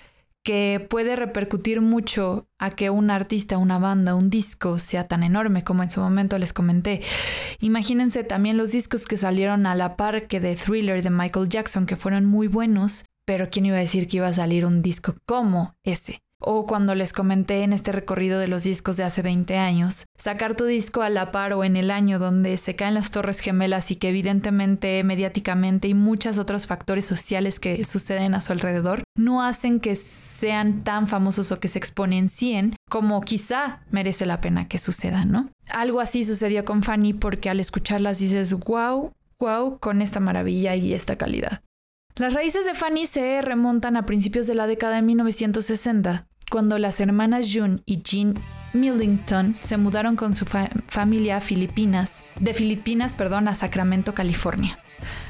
que 0.43 0.87
puede 0.91 1.17
repercutir 1.17 1.81
mucho 1.81 2.47
a 2.59 2.69
que 2.69 2.91
un 2.91 3.11
artista, 3.11 3.57
una 3.57 3.79
banda, 3.79 4.15
un 4.15 4.29
disco 4.29 4.79
sea 4.79 5.09
tan 5.09 5.23
enorme 5.23 5.65
como 5.65 5.83
en 5.83 5.91
su 5.91 6.03
momento 6.03 6.37
les 6.37 6.53
comenté. 6.53 7.01
Imagínense 7.61 8.25
también 8.25 8.59
los 8.59 8.73
discos 8.73 9.07
que 9.07 9.17
salieron 9.17 9.65
a 9.65 9.75
la 9.75 9.97
par 9.97 10.27
que 10.27 10.39
de 10.39 10.55
Thriller 10.55 11.03
de 11.03 11.09
Michael 11.09 11.49
Jackson, 11.49 11.87
que 11.87 11.97
fueron 11.97 12.27
muy 12.27 12.47
buenos, 12.47 13.07
pero 13.29 13.51
¿quién 13.51 13.67
iba 13.67 13.77
a 13.77 13.81
decir 13.81 14.09
que 14.09 14.17
iba 14.17 14.27
a 14.27 14.33
salir 14.33 14.65
un 14.65 14.81
disco 14.81 15.17
como 15.27 15.75
ese? 15.85 16.23
o 16.41 16.67
cuando 16.67 16.95
les 16.95 17.13
comenté 17.13 17.63
en 17.63 17.73
este 17.73 17.91
recorrido 17.91 18.39
de 18.39 18.47
los 18.47 18.63
discos 18.63 18.97
de 18.97 19.03
hace 19.03 19.23
20 19.23 19.59
años, 19.59 20.07
sacar 20.17 20.55
tu 20.55 20.67
disco 20.67 21.03
a 21.03 21.11
la 21.11 21.33
par 21.33 21.53
o 21.53 21.65
en 21.65 21.77
el 21.77 21.91
año 21.91 22.21
donde 22.21 22.57
se 22.59 22.77
caen 22.77 22.95
las 22.95 23.11
torres 23.11 23.41
gemelas 23.41 23.91
y 23.91 23.97
que 23.97 24.11
evidentemente 24.11 25.03
mediáticamente 25.03 25.89
y 25.89 25.95
muchos 25.95 26.39
otros 26.39 26.69
factores 26.69 27.07
sociales 27.07 27.59
que 27.59 27.85
suceden 27.85 28.35
a 28.35 28.41
su 28.41 28.53
alrededor 28.53 29.03
no 29.17 29.43
hacen 29.43 29.81
que 29.81 29.97
sean 29.97 30.85
tan 30.85 31.09
famosos 31.09 31.51
o 31.51 31.59
que 31.59 31.67
se 31.67 31.81
exponencien 31.81 32.77
como 32.89 33.21
quizá 33.23 33.81
merece 33.91 34.25
la 34.25 34.41
pena 34.41 34.69
que 34.69 34.79
suceda, 34.79 35.25
¿no? 35.25 35.51
Algo 35.71 36.01
así 36.01 36.23
sucedió 36.23 36.65
con 36.65 36.85
Fanny 36.85 37.15
porque 37.15 37.51
al 37.51 37.59
escucharlas 37.59 38.21
dices, 38.21 38.55
wow, 38.55 39.11
wow, 39.41 39.79
con 39.81 40.03
esta 40.03 40.21
maravilla 40.21 40.77
y 40.77 40.95
esta 40.95 41.17
calidad. 41.17 41.63
Las 42.19 42.35
raíces 42.35 42.67
de 42.67 42.75
Fanny 42.75 43.07
se 43.07 43.41
remontan 43.43 43.97
a 43.97 44.05
principios 44.05 44.49
de 44.49 44.57
la 44.57 44.67
década 44.67 44.97
de 44.97 45.03
1960, 45.03 46.27
cuando 46.51 46.77
las 46.77 46.99
hermanas 46.99 47.49
June 47.55 47.81
y 47.87 48.03
Jean 48.03 48.35
Millington 48.73 49.57
se 49.61 49.77
mudaron 49.77 50.17
con 50.17 50.35
su 50.35 50.45
familia 50.45 51.37
a 51.37 51.41
Filipinas, 51.41 52.27
de 52.41 52.55
Filipinas, 52.55 53.15
perdón, 53.15 53.47
a 53.47 53.55
Sacramento, 53.55 54.15
California. 54.15 54.81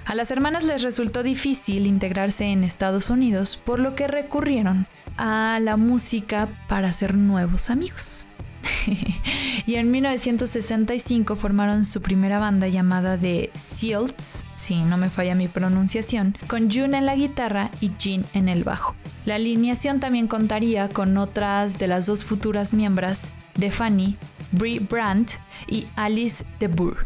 A 0.07 0.15
las 0.15 0.31
hermanas 0.31 0.65
les 0.65 0.83
resultó 0.83 1.23
difícil 1.23 1.87
integrarse 1.87 2.47
en 2.47 2.65
Estados 2.65 3.11
Unidos, 3.11 3.59
por 3.63 3.81
lo 3.81 3.95
que 3.95 4.09
recurrieron 4.09 4.87
a 5.19 5.59
la 5.61 5.77
música 5.77 6.49
para 6.69 6.89
hacer 6.89 7.15
nuevos 7.15 7.69
amigos. 7.69 8.29
y 9.67 9.75
en 9.75 9.91
1965 9.91 11.37
formaron 11.37 11.85
su 11.85 12.01
primera 12.01 12.39
banda 12.39 12.69
llamada 12.69 13.17
The 13.17 13.51
Seals, 13.55 14.45
si 14.57 14.77
no 14.83 14.97
me 14.97 15.11
falla 15.11 15.35
mi 15.35 15.49
pronunciación, 15.49 16.37
con 16.47 16.71
June 16.71 16.97
en 16.99 17.07
la 17.07 17.17
guitarra 17.17 17.71
y 17.81 17.93
Jean 17.99 18.25
en 18.35 18.49
el 18.49 18.65
bajo. 18.65 18.95
La 19.27 19.37
alineación 19.37 20.01
también 20.01 20.27
contaría 20.27 20.89
con 20.89 21.17
otras 21.17 21.79
de 21.79 21.87
las 21.87 22.07
dos 22.07 22.25
futuras 22.25 22.73
miembros 22.73 23.31
de 23.57 23.71
Fanny, 23.71 24.17
Brie 24.53 24.81
Brandt 24.81 25.33
y 25.67 25.87
Alice 25.97 26.45
de 26.61 26.69
Boer. 26.69 26.97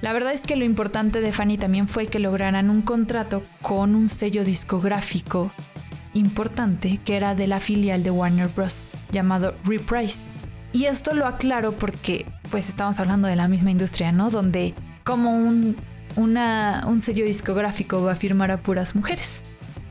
La 0.00 0.12
verdad 0.12 0.32
es 0.32 0.42
que 0.42 0.56
lo 0.56 0.64
importante 0.64 1.20
de 1.20 1.32
Fanny 1.32 1.58
también 1.58 1.86
fue 1.86 2.08
que 2.08 2.18
lograran 2.18 2.70
un 2.70 2.82
contrato 2.82 3.42
con 3.62 3.94
un 3.94 4.08
sello 4.08 4.44
discográfico 4.44 5.52
importante 6.14 7.00
que 7.04 7.16
era 7.16 7.34
de 7.34 7.46
la 7.46 7.60
filial 7.60 8.02
de 8.02 8.10
Warner 8.10 8.48
Bros. 8.48 8.90
llamado 9.10 9.54
Reprise. 9.64 10.32
Y 10.72 10.86
esto 10.86 11.14
lo 11.14 11.26
aclaro 11.26 11.72
porque 11.72 12.26
pues 12.50 12.68
estamos 12.68 12.98
hablando 12.98 13.28
de 13.28 13.36
la 13.36 13.48
misma 13.48 13.70
industria, 13.70 14.10
¿no? 14.10 14.30
Donde 14.30 14.74
como 15.04 15.36
un, 15.36 15.76
un 16.16 17.00
sello 17.00 17.24
discográfico 17.24 18.02
va 18.02 18.12
a 18.12 18.16
firmar 18.16 18.50
a 18.50 18.58
puras 18.58 18.96
mujeres. 18.96 19.42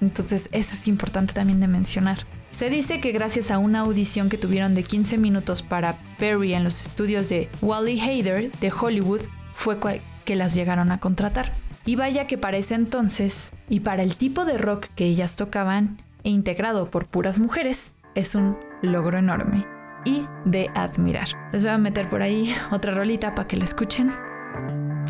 Entonces 0.01 0.50
eso 0.51 0.73
es 0.73 0.88
importante 0.88 1.33
también 1.33 1.59
de 1.59 1.67
mencionar. 1.67 2.19
Se 2.50 2.69
dice 2.69 3.00
que 3.00 3.11
gracias 3.11 3.51
a 3.51 3.59
una 3.59 3.81
audición 3.81 4.27
que 4.27 4.38
tuvieron 4.38 4.75
de 4.75 4.83
15 4.83 5.17
minutos 5.17 5.61
para 5.61 5.97
Perry 6.17 6.53
en 6.53 6.63
los 6.63 6.85
estudios 6.85 7.29
de 7.29 7.47
Wally 7.61 8.00
Hader 8.00 8.51
de 8.51 8.71
Hollywood 8.71 9.21
fue 9.53 9.77
que 10.25 10.35
las 10.35 10.55
llegaron 10.55 10.91
a 10.91 11.00
contratar. 11.00 11.53
Y 11.85 11.95
vaya 11.95 12.27
que 12.27 12.38
para 12.38 12.57
ese 12.57 12.75
entonces, 12.75 13.53
y 13.69 13.79
para 13.79 14.03
el 14.03 14.15
tipo 14.15 14.45
de 14.45 14.57
rock 14.57 14.88
que 14.95 15.05
ellas 15.05 15.35
tocaban, 15.35 15.97
e 16.23 16.29
integrado 16.29 16.91
por 16.91 17.07
puras 17.07 17.39
mujeres, 17.39 17.95
es 18.13 18.35
un 18.35 18.57
logro 18.83 19.17
enorme 19.17 19.65
y 20.05 20.27
de 20.46 20.70
admirar. 20.75 21.27
Les 21.51 21.63
voy 21.63 21.72
a 21.72 21.77
meter 21.77 22.10
por 22.10 22.22
ahí 22.22 22.53
otra 22.72 22.93
rolita 22.93 23.36
para 23.36 23.48
que 23.48 23.58
lo 23.58 23.63
escuchen 23.63 24.12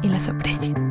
y 0.02 0.10
las 0.10 0.28
aprecien. 0.28 0.91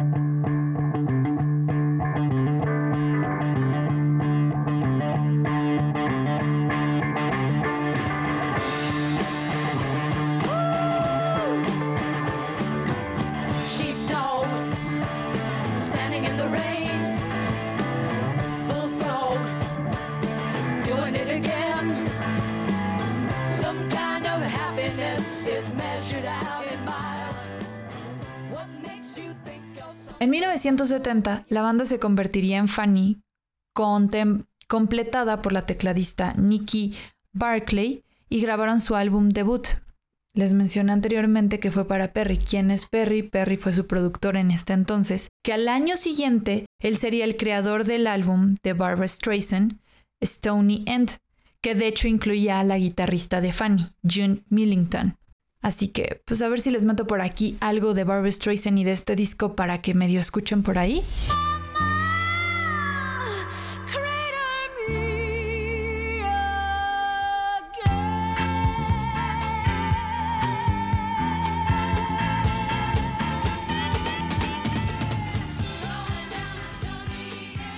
1970, 30.65 31.47
la 31.49 31.63
banda 31.63 31.85
se 31.85 31.99
convertiría 31.99 32.59
en 32.59 32.69
Fanny, 32.69 33.23
completada 33.73 35.43
por 35.43 35.53
la 35.53 35.67
tecladista 35.67 36.35
Nikki 36.35 36.95
Barclay, 37.33 38.05
y 38.29 38.41
grabaron 38.41 38.81
su 38.81 38.95
álbum 38.95 39.31
debut. 39.31 39.67
Les 40.33 40.53
mencioné 40.53 40.93
anteriormente 40.93 41.59
que 41.59 41.73
fue 41.73 41.89
para 41.89 42.13
Perry. 42.13 42.39
¿Quién 42.39 42.71
es 42.71 42.87
Perry? 42.87 43.25
Perry 43.25 43.57
fue 43.57 43.73
su 43.73 43.87
productor 43.87 44.37
en 44.37 44.53
este 44.53 44.73
entonces, 44.73 45.29
que 45.43 45.53
al 45.53 45.67
año 45.67 45.97
siguiente 45.97 46.67
él 46.79 46.97
sería 46.97 47.25
el 47.25 47.37
creador 47.37 47.85
del 47.85 48.07
álbum 48.07 48.55
de 48.63 48.73
Barbara 48.73 49.09
Streisand, 49.09 49.81
Stony 50.21 50.85
End, 50.87 51.17
que 51.61 51.75
de 51.75 51.89
hecho 51.89 52.07
incluía 52.07 52.61
a 52.61 52.65
la 52.65 52.79
guitarrista 52.79 53.41
de 53.41 53.53
Fanny, 53.53 53.87
June 54.09 54.45
Millington. 54.49 55.17
Así 55.63 55.89
que, 55.89 56.23
pues 56.25 56.41
a 56.41 56.49
ver 56.49 56.61
si 56.61 56.71
les 56.71 56.85
meto 56.87 57.07
por 57.07 57.21
aquí 57.21 57.57
algo 57.61 57.93
de 57.93 58.05
Barbara 58.05 58.33
Streisand 58.33 58.79
y 58.79 58.85
de 58.85 58.93
este 58.93 59.15
disco 59.15 59.55
para 59.55 59.83
que 59.83 59.93
medio 59.93 60.19
escuchen 60.19 60.63
por 60.63 60.79
ahí. 60.79 61.03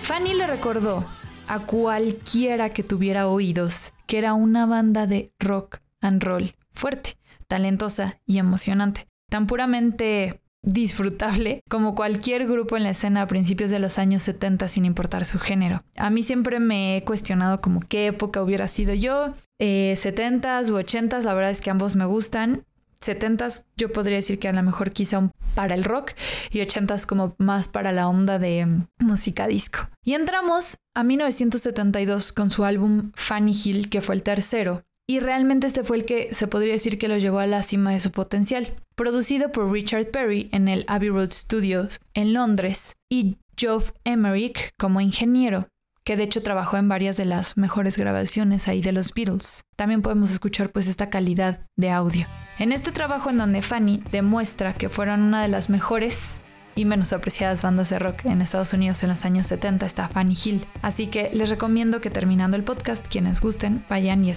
Fanny 0.03 0.35
le 0.35 0.47
recordó 0.47 1.05
a 1.49 1.61
cualquiera 1.61 2.71
que 2.71 2.85
tuviera 2.85 3.27
oídos 3.29 3.93
que 4.07 4.19
era 4.19 4.35
una 4.35 4.67
banda 4.67 5.07
de 5.07 5.33
rock 5.41 5.79
and 6.01 6.23
roll 6.23 6.55
fuerte 6.71 7.17
talentosa 7.49 8.21
y 8.27 8.39
emocionante, 8.39 9.07
tan 9.29 9.47
puramente 9.47 10.43
disfrutable 10.63 11.63
como 11.69 11.95
cualquier 11.95 12.47
grupo 12.47 12.77
en 12.77 12.85
la 12.85 12.91
escena 12.91 13.23
a 13.23 13.27
principios 13.27 13.71
de 13.71 13.81
los 13.81 13.99
años 13.99 14.23
70 14.23 14.69
sin 14.69 14.85
importar 14.85 15.25
su 15.25 15.39
género. 15.39 15.85
A 15.97 16.11
mí 16.11 16.23
siempre 16.23 16.61
me 16.61 16.97
he 16.97 17.05
cuestionado 17.05 17.61
como 17.61 17.81
qué 17.81 18.07
época 18.07 18.43
hubiera 18.43 18.69
sido 18.69 18.95
yo, 18.95 19.35
70s 19.59 20.69
eh, 20.69 20.73
u 20.73 20.77
80s, 20.77 21.23
la 21.23 21.35
verdad 21.35 21.51
es 21.51 21.61
que 21.61 21.71
ambos 21.71 21.97
me 21.97 22.05
gustan. 22.05 22.65
70s 23.01 23.65
yo 23.77 23.93
podría 23.93 24.17
decir 24.17 24.39
que 24.39 24.49
a 24.49 24.53
lo 24.53 24.63
mejor 24.63 24.91
quizá 24.91 25.29
para 25.57 25.75
el 25.75 25.83
rock 25.83 26.13
y 26.51 26.61
80s 26.61 27.05
como 27.05 27.35
más 27.39 27.67
para 27.67 27.91
la 27.91 28.09
onda 28.09 28.39
de 28.39 28.67
música 29.01 29.49
disco. 29.49 29.89
Y 30.05 30.15
entramos 30.15 30.77
a 30.95 31.03
1972 31.03 32.33
con 32.33 32.51
su 32.51 32.65
álbum 32.65 33.11
Fanny 33.15 33.53
Hill, 33.53 33.91
que 33.91 34.01
fue 34.01 34.15
el 34.15 34.23
tercero, 34.23 34.85
y 35.09 35.21
realmente 35.21 35.67
este 35.67 35.85
fue 35.85 35.97
el 35.97 36.05
que 36.05 36.33
se 36.33 36.47
podría 36.47 36.73
decir 36.73 36.99
que 36.99 37.09
lo 37.09 37.19
llevó 37.19 37.41
a 37.41 37.47
la 37.47 37.63
cima 37.63 37.93
de 37.93 38.01
su 38.01 38.11
potencial. 38.11 38.77
Producido 38.95 39.53
por 39.53 39.71
Richard 39.71 40.11
Perry 40.11 40.49
en 40.53 40.69
el 40.69 40.85
Abbey 40.87 41.09
Road 41.09 41.31
Studios 41.31 42.01
en 42.15 42.33
Londres 42.33 42.95
y 43.11 43.39
Geoff 43.57 43.93
Emerick 44.05 44.71
como 44.79 45.01
ingeniero, 45.01 45.69
que 46.05 46.17
de 46.17 46.25
hecho 46.25 46.43
trabajó 46.43 46.77
en 46.77 46.89
varias 46.89 47.17
de 47.17 47.25
las 47.25 47.57
mejores 47.57 47.99
grabaciones 47.99 48.69
ahí 48.69 48.81
de 48.81 48.93
los 48.93 49.13
Beatles. 49.15 49.63
También 49.77 50.03
podemos 50.03 50.31
escuchar 50.31 50.71
pues 50.71 50.87
esta 50.87 51.11
calidad 51.11 51.67
de 51.77 51.91
audio. 51.91 52.27
En 52.59 52.73
este 52.73 52.93
trabajo 52.93 53.31
en 53.31 53.39
donde 53.39 53.63
Fanny 53.63 54.03
demuestra 54.11 54.75
que 54.75 54.89
fueron 54.89 55.23
una 55.23 55.43
de 55.43 55.49
las 55.49 55.69
mejores 55.69 56.43
y 56.75 56.85
menos 56.85 57.13
apreciadas 57.13 57.63
bandas 57.63 57.91
de 57.91 57.99
rock 57.99 58.25
en 58.25 58.43
Estados 58.43 58.73
Unidos 58.73 59.03
en 59.03 59.11
los 59.11 59.25
años 59.25 59.47
70 59.47 59.87
está 59.87 60.09
Fanny 60.09 60.35
Hill. 60.43 60.67
Así 60.83 61.07
que 61.07 61.31
les 61.33 61.49
recomiendo 61.49 62.01
que 62.01 62.11
terminando 62.11 62.57
el 62.57 62.65
podcast, 62.65 63.07
quienes 63.07 63.41
gusten, 63.41 63.85
vayan 63.89 64.25
y 64.25 64.31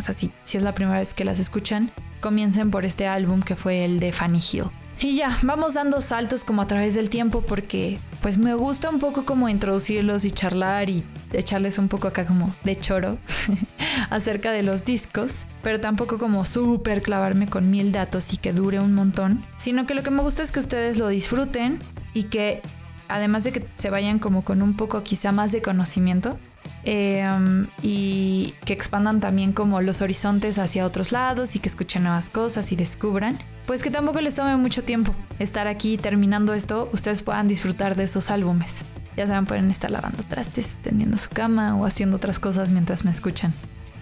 sea, 0.00 0.14
si, 0.14 0.32
si 0.44 0.56
es 0.56 0.62
la 0.62 0.74
primera 0.74 0.98
vez 0.98 1.14
que 1.14 1.24
las 1.24 1.38
escuchan, 1.38 1.90
comiencen 2.20 2.70
por 2.70 2.84
este 2.84 3.06
álbum 3.06 3.42
que 3.42 3.56
fue 3.56 3.84
el 3.84 4.00
de 4.00 4.12
Fanny 4.12 4.40
Hill. 4.40 4.64
Y 5.02 5.16
ya, 5.16 5.36
vamos 5.42 5.74
dando 5.74 6.00
saltos 6.00 6.44
como 6.44 6.62
a 6.62 6.68
través 6.68 6.94
del 6.94 7.10
tiempo 7.10 7.40
porque 7.40 7.98
pues 8.20 8.38
me 8.38 8.54
gusta 8.54 8.88
un 8.88 9.00
poco 9.00 9.24
como 9.24 9.48
introducirlos 9.48 10.24
y 10.24 10.30
charlar 10.30 10.90
y 10.90 11.02
echarles 11.32 11.78
un 11.78 11.88
poco 11.88 12.06
acá 12.06 12.24
como 12.24 12.54
de 12.62 12.76
choro 12.76 13.18
acerca 14.10 14.52
de 14.52 14.62
los 14.62 14.84
discos, 14.84 15.46
pero 15.60 15.80
tampoco 15.80 16.18
como 16.18 16.44
súper 16.44 17.02
clavarme 17.02 17.48
con 17.48 17.68
mil 17.68 17.90
datos 17.90 18.32
y 18.32 18.36
que 18.36 18.52
dure 18.52 18.78
un 18.78 18.94
montón, 18.94 19.44
sino 19.56 19.86
que 19.86 19.94
lo 19.94 20.04
que 20.04 20.12
me 20.12 20.22
gusta 20.22 20.44
es 20.44 20.52
que 20.52 20.60
ustedes 20.60 20.98
lo 20.98 21.08
disfruten 21.08 21.80
y 22.14 22.24
que 22.24 22.62
además 23.08 23.42
de 23.42 23.50
que 23.50 23.66
se 23.74 23.90
vayan 23.90 24.20
como 24.20 24.44
con 24.44 24.62
un 24.62 24.76
poco 24.76 25.02
quizá 25.02 25.32
más 25.32 25.50
de 25.50 25.62
conocimiento, 25.62 26.38
em, 26.84 27.66
y 27.82 28.54
que 28.64 28.72
expandan 28.72 29.20
también 29.20 29.52
como 29.52 29.80
los 29.80 30.02
horizontes 30.02 30.58
hacia 30.58 30.84
otros 30.84 31.12
lados 31.12 31.56
y 31.56 31.58
que 31.58 31.68
escuchen 31.68 32.02
nuevas 32.02 32.28
cosas 32.28 32.72
y 32.72 32.76
descubran, 32.76 33.38
pues 33.66 33.82
que 33.82 33.90
tampoco 33.90 34.20
les 34.20 34.34
tome 34.34 34.56
mucho 34.56 34.82
tiempo 34.82 35.14
estar 35.38 35.66
aquí 35.66 35.96
terminando 35.96 36.54
esto, 36.54 36.88
ustedes 36.92 37.22
puedan 37.22 37.48
disfrutar 37.48 37.96
de 37.96 38.04
esos 38.04 38.30
álbumes. 38.30 38.84
Ya 39.16 39.26
saben, 39.26 39.46
pueden 39.46 39.70
estar 39.70 39.90
lavando 39.90 40.22
trastes, 40.24 40.78
tendiendo 40.82 41.18
su 41.18 41.28
cama 41.30 41.76
o 41.76 41.84
haciendo 41.84 42.16
otras 42.16 42.38
cosas 42.38 42.70
mientras 42.70 43.04
me 43.04 43.10
escuchan. 43.10 43.52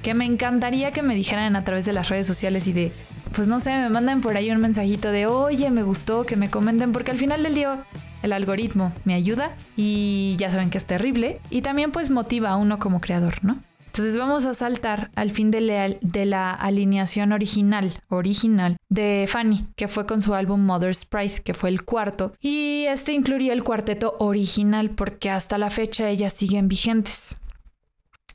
Que 0.02 0.14
me 0.14 0.24
encantaría 0.24 0.92
que 0.92 1.02
me 1.02 1.14
dijeran 1.14 1.56
a 1.56 1.64
través 1.64 1.84
de 1.84 1.92
las 1.92 2.08
redes 2.08 2.26
sociales 2.26 2.68
y 2.68 2.72
de, 2.72 2.92
pues 3.34 3.48
no 3.48 3.60
sé, 3.60 3.76
me 3.76 3.90
mandan 3.90 4.20
por 4.20 4.36
ahí 4.36 4.50
un 4.50 4.60
mensajito 4.60 5.10
de, 5.10 5.26
oye, 5.26 5.70
me 5.70 5.82
gustó, 5.82 6.24
que 6.24 6.36
me 6.36 6.48
comenten, 6.48 6.92
porque 6.92 7.10
al 7.10 7.18
final 7.18 7.42
del 7.42 7.54
día 7.54 7.84
el 8.22 8.32
algoritmo 8.32 8.92
me 9.04 9.14
ayuda 9.14 9.54
y 9.76 10.36
ya 10.38 10.50
saben 10.50 10.70
que 10.70 10.78
es 10.78 10.86
terrible 10.86 11.40
y 11.50 11.62
también 11.62 11.92
pues 11.92 12.10
motiva 12.10 12.50
a 12.50 12.56
uno 12.56 12.78
como 12.78 13.00
creador, 13.00 13.42
¿no? 13.42 13.58
Entonces 13.86 14.16
vamos 14.16 14.46
a 14.46 14.54
saltar 14.54 15.10
al 15.16 15.32
fin 15.32 15.50
de 15.50 15.60
la, 15.60 16.54
alineación 16.54 17.32
original, 17.32 17.92
original 18.08 18.76
de 18.88 19.26
Fanny, 19.28 19.66
que 19.74 19.88
fue 19.88 20.06
con 20.06 20.22
su 20.22 20.32
álbum 20.34 20.64
Mother's 20.64 21.04
Pride, 21.04 21.40
que 21.42 21.54
fue 21.54 21.70
el 21.70 21.84
cuarto. 21.84 22.32
Y 22.40 22.84
este 22.86 23.12
incluía 23.12 23.52
el 23.52 23.64
cuarteto 23.64 24.14
original 24.20 24.90
porque 24.90 25.28
hasta 25.28 25.58
la 25.58 25.70
fecha 25.70 26.08
ellas 26.08 26.32
siguen 26.34 26.68
vigentes 26.68 27.40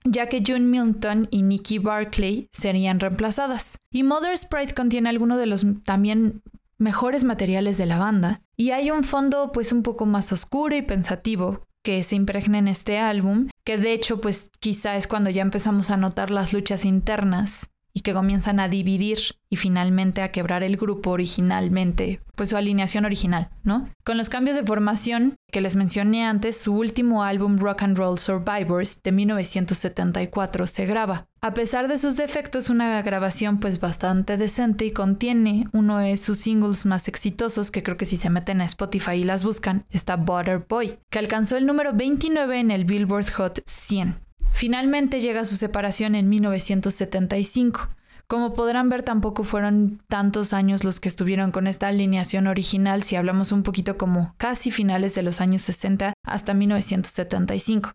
ya 0.07 0.29
que 0.29 0.43
June 0.45 0.59
Milton 0.59 1.27
y 1.31 1.41
Nikki 1.41 1.79
Barclay 1.79 2.47
serían 2.51 2.99
reemplazadas. 2.99 3.79
Y 3.91 4.03
Mother's 4.03 4.45
Pride 4.45 4.73
contiene 4.73 5.09
algunos 5.09 5.39
de 5.39 5.47
los 5.47 5.65
también 5.83 6.43
mejores 6.77 7.23
materiales 7.23 7.77
de 7.77 7.85
la 7.85 7.97
banda, 7.97 8.41
y 8.57 8.71
hay 8.71 8.91
un 8.91 9.03
fondo 9.03 9.51
pues 9.51 9.71
un 9.71 9.83
poco 9.83 10.05
más 10.05 10.31
oscuro 10.31 10.75
y 10.75 10.81
pensativo 10.81 11.65
que 11.83 12.01
se 12.03 12.15
impregna 12.15 12.57
en 12.57 12.67
este 12.67 12.97
álbum, 12.97 13.49
que 13.63 13.77
de 13.77 13.93
hecho 13.93 14.19
pues 14.19 14.51
quizá 14.59 14.95
es 14.95 15.07
cuando 15.07 15.29
ya 15.29 15.41
empezamos 15.41 15.91
a 15.91 15.97
notar 15.97 16.31
las 16.31 16.51
luchas 16.51 16.83
internas 16.83 17.69
y 17.93 18.01
que 18.01 18.13
comienzan 18.13 18.59
a 18.59 18.67
dividir 18.67 19.17
y 19.49 19.55
finalmente 19.55 20.21
a 20.21 20.31
quebrar 20.31 20.63
el 20.63 20.75
grupo 20.75 21.11
originalmente, 21.11 22.19
pues 22.35 22.49
su 22.49 22.57
alineación 22.57 23.05
original, 23.05 23.51
¿no? 23.63 23.87
Con 24.03 24.17
los 24.17 24.27
cambios 24.27 24.57
de 24.57 24.63
formación 24.63 25.37
que 25.49 25.61
les 25.61 25.77
mencioné 25.77 26.25
antes, 26.25 26.57
su 26.57 26.75
último 26.75 27.23
álbum 27.23 27.57
Rock 27.57 27.83
and 27.83 27.97
Roll 27.97 28.19
Survivors 28.19 29.01
de 29.01 29.13
1974 29.13 30.67
se 30.67 30.85
graba. 30.85 31.27
A 31.45 31.53
pesar 31.53 31.87
de 31.87 31.99
sus 31.99 32.17
defectos, 32.17 32.71
una 32.71 32.99
grabación 33.03 33.59
pues 33.59 33.79
bastante 33.79 34.35
decente 34.35 34.83
y 34.83 34.89
contiene 34.89 35.67
uno 35.73 35.99
de 35.99 36.17
sus 36.17 36.39
singles 36.39 36.87
más 36.87 37.07
exitosos 37.07 37.69
que 37.69 37.83
creo 37.83 37.97
que 37.97 38.07
si 38.07 38.17
se 38.17 38.31
meten 38.31 38.61
a 38.61 38.65
Spotify 38.65 39.11
y 39.11 39.23
las 39.25 39.43
buscan, 39.43 39.85
está 39.91 40.15
Butter 40.15 40.65
Boy, 40.67 40.97
que 41.11 41.19
alcanzó 41.19 41.55
el 41.55 41.67
número 41.67 41.93
29 41.93 42.59
en 42.59 42.71
el 42.71 42.85
Billboard 42.85 43.29
Hot 43.33 43.61
100. 43.63 44.17
Finalmente 44.53 45.21
llega 45.21 45.45
su 45.45 45.55
separación 45.55 46.15
en 46.15 46.29
1975. 46.29 47.89
Como 48.25 48.53
podrán 48.53 48.89
ver, 48.89 49.03
tampoco 49.03 49.43
fueron 49.43 50.01
tantos 50.07 50.51
años 50.51 50.83
los 50.83 50.99
que 50.99 51.09
estuvieron 51.09 51.51
con 51.51 51.67
esta 51.67 51.89
alineación 51.89 52.47
original, 52.47 53.03
si 53.03 53.17
hablamos 53.17 53.51
un 53.51 53.61
poquito 53.61 53.99
como 53.99 54.33
casi 54.39 54.71
finales 54.71 55.13
de 55.13 55.21
los 55.21 55.41
años 55.41 55.61
60 55.61 56.13
hasta 56.23 56.55
1975. 56.55 57.93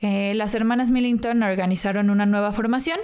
Eh, 0.00 0.34
las 0.34 0.54
hermanas 0.54 0.90
Millington 0.90 1.42
organizaron 1.42 2.10
una 2.10 2.26
nueva 2.26 2.52
formación 2.52 3.00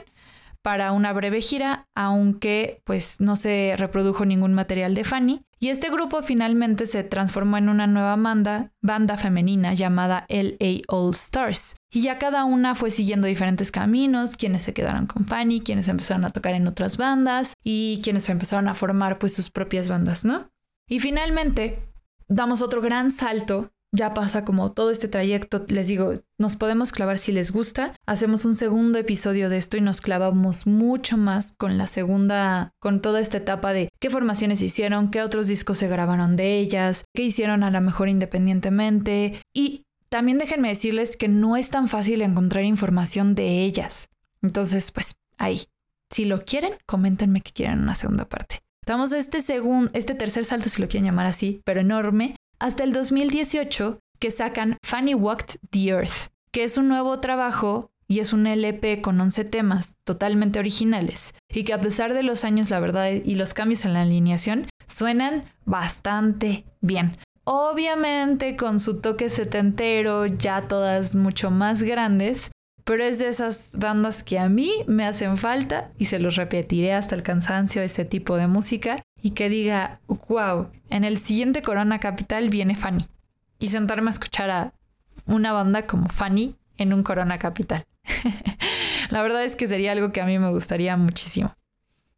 para 0.64 0.92
una 0.92 1.12
breve 1.12 1.42
gira, 1.42 1.88
aunque 1.94 2.80
pues 2.84 3.20
no 3.20 3.36
se 3.36 3.74
reprodujo 3.76 4.24
ningún 4.24 4.54
material 4.54 4.94
de 4.94 5.04
Fanny, 5.04 5.40
y 5.58 5.68
este 5.68 5.90
grupo 5.90 6.22
finalmente 6.22 6.86
se 6.86 7.04
transformó 7.04 7.58
en 7.58 7.68
una 7.68 7.86
nueva 7.86 8.16
banda, 8.16 8.72
banda 8.80 9.18
femenina 9.18 9.74
llamada 9.74 10.24
LA 10.30 10.80
All 10.88 11.10
Stars. 11.12 11.76
Y 11.90 12.00
ya 12.00 12.18
cada 12.18 12.46
una 12.46 12.74
fue 12.74 12.90
siguiendo 12.90 13.26
diferentes 13.26 13.70
caminos, 13.70 14.38
quienes 14.38 14.62
se 14.62 14.72
quedaron 14.72 15.06
con 15.06 15.26
Fanny, 15.26 15.60
quienes 15.60 15.88
empezaron 15.88 16.24
a 16.24 16.30
tocar 16.30 16.54
en 16.54 16.66
otras 16.66 16.96
bandas 16.96 17.52
y 17.62 18.00
quienes 18.02 18.28
empezaron 18.30 18.66
a 18.68 18.74
formar 18.74 19.18
pues 19.18 19.34
sus 19.34 19.50
propias 19.50 19.90
bandas, 19.90 20.24
¿no? 20.24 20.48
Y 20.88 21.00
finalmente 21.00 21.78
damos 22.26 22.62
otro 22.62 22.80
gran 22.80 23.10
salto 23.10 23.70
ya 23.94 24.12
pasa 24.12 24.44
como 24.44 24.72
todo 24.72 24.90
este 24.90 25.06
trayecto, 25.06 25.64
les 25.68 25.86
digo, 25.86 26.14
nos 26.36 26.56
podemos 26.56 26.90
clavar 26.90 27.18
si 27.18 27.30
les 27.30 27.52
gusta. 27.52 27.94
Hacemos 28.06 28.44
un 28.44 28.56
segundo 28.56 28.98
episodio 28.98 29.48
de 29.48 29.56
esto 29.56 29.76
y 29.76 29.80
nos 29.80 30.00
clavamos 30.00 30.66
mucho 30.66 31.16
más 31.16 31.54
con 31.56 31.78
la 31.78 31.86
segunda, 31.86 32.72
con 32.80 33.00
toda 33.00 33.20
esta 33.20 33.38
etapa 33.38 33.72
de 33.72 33.88
qué 34.00 34.10
formaciones 34.10 34.60
hicieron, 34.62 35.12
qué 35.12 35.22
otros 35.22 35.46
discos 35.46 35.78
se 35.78 35.86
grabaron 35.86 36.34
de 36.34 36.58
ellas, 36.58 37.04
qué 37.14 37.22
hicieron 37.22 37.62
a 37.62 37.70
lo 37.70 37.80
mejor 37.80 38.08
independientemente. 38.08 39.40
Y 39.52 39.84
también 40.08 40.38
déjenme 40.38 40.70
decirles 40.70 41.16
que 41.16 41.28
no 41.28 41.56
es 41.56 41.70
tan 41.70 41.88
fácil 41.88 42.22
encontrar 42.22 42.64
información 42.64 43.36
de 43.36 43.62
ellas. 43.62 44.08
Entonces, 44.42 44.90
pues 44.90 45.14
ahí. 45.38 45.68
Si 46.10 46.24
lo 46.24 46.44
quieren, 46.44 46.74
coméntenme 46.84 47.42
que 47.42 47.52
quieren 47.52 47.80
una 47.80 47.94
segunda 47.94 48.28
parte. 48.28 48.60
Estamos 48.82 49.12
este 49.12 49.40
segundo, 49.40 49.90
este 49.94 50.14
tercer 50.14 50.44
salto, 50.44 50.68
si 50.68 50.82
lo 50.82 50.88
quieren 50.88 51.06
llamar 51.06 51.26
así, 51.26 51.62
pero 51.64 51.80
enorme, 51.80 52.36
hasta 52.58 52.84
el 52.84 52.92
2018 52.92 53.98
que 54.18 54.30
sacan 54.30 54.76
Fanny 54.84 55.14
Walked 55.14 55.58
the 55.70 55.88
Earth, 55.88 56.28
que 56.50 56.64
es 56.64 56.78
un 56.78 56.88
nuevo 56.88 57.20
trabajo 57.20 57.90
y 58.06 58.20
es 58.20 58.32
un 58.32 58.46
LP 58.46 59.00
con 59.00 59.20
11 59.20 59.44
temas 59.44 59.94
totalmente 60.04 60.58
originales 60.58 61.34
y 61.52 61.64
que 61.64 61.72
a 61.72 61.80
pesar 61.80 62.14
de 62.14 62.22
los 62.22 62.44
años, 62.44 62.70
la 62.70 62.80
verdad, 62.80 63.10
y 63.10 63.34
los 63.34 63.54
cambios 63.54 63.84
en 63.84 63.92
la 63.92 64.02
alineación, 64.02 64.68
suenan 64.86 65.44
bastante 65.64 66.64
bien. 66.80 67.16
Obviamente 67.44 68.56
con 68.56 68.80
su 68.80 69.00
toque 69.00 69.28
setentero, 69.28 70.26
ya 70.26 70.68
todas 70.68 71.14
mucho 71.14 71.50
más 71.50 71.82
grandes, 71.82 72.50
pero 72.84 73.04
es 73.04 73.18
de 73.18 73.28
esas 73.28 73.76
bandas 73.78 74.22
que 74.22 74.38
a 74.38 74.48
mí 74.48 74.70
me 74.86 75.04
hacen 75.04 75.36
falta 75.36 75.90
y 75.96 76.06
se 76.06 76.18
los 76.18 76.36
repetiré 76.36 76.92
hasta 76.92 77.14
el 77.14 77.22
cansancio 77.22 77.82
ese 77.82 78.04
tipo 78.04 78.36
de 78.36 78.46
música 78.46 79.02
y 79.24 79.30
que 79.30 79.48
diga, 79.48 80.00
wow, 80.28 80.68
en 80.90 81.02
el 81.02 81.18
siguiente 81.18 81.62
Corona 81.62 81.98
Capital 81.98 82.50
viene 82.50 82.74
Fanny. 82.74 83.06
Y 83.58 83.68
sentarme 83.68 84.10
a 84.10 84.12
escuchar 84.12 84.50
a 84.50 84.74
una 85.24 85.50
banda 85.50 85.86
como 85.86 86.10
Fanny 86.10 86.56
en 86.76 86.92
un 86.92 87.02
Corona 87.02 87.38
Capital. 87.38 87.86
la 89.10 89.22
verdad 89.22 89.42
es 89.42 89.56
que 89.56 89.66
sería 89.66 89.92
algo 89.92 90.12
que 90.12 90.20
a 90.20 90.26
mí 90.26 90.38
me 90.38 90.50
gustaría 90.50 90.94
muchísimo. 90.98 91.54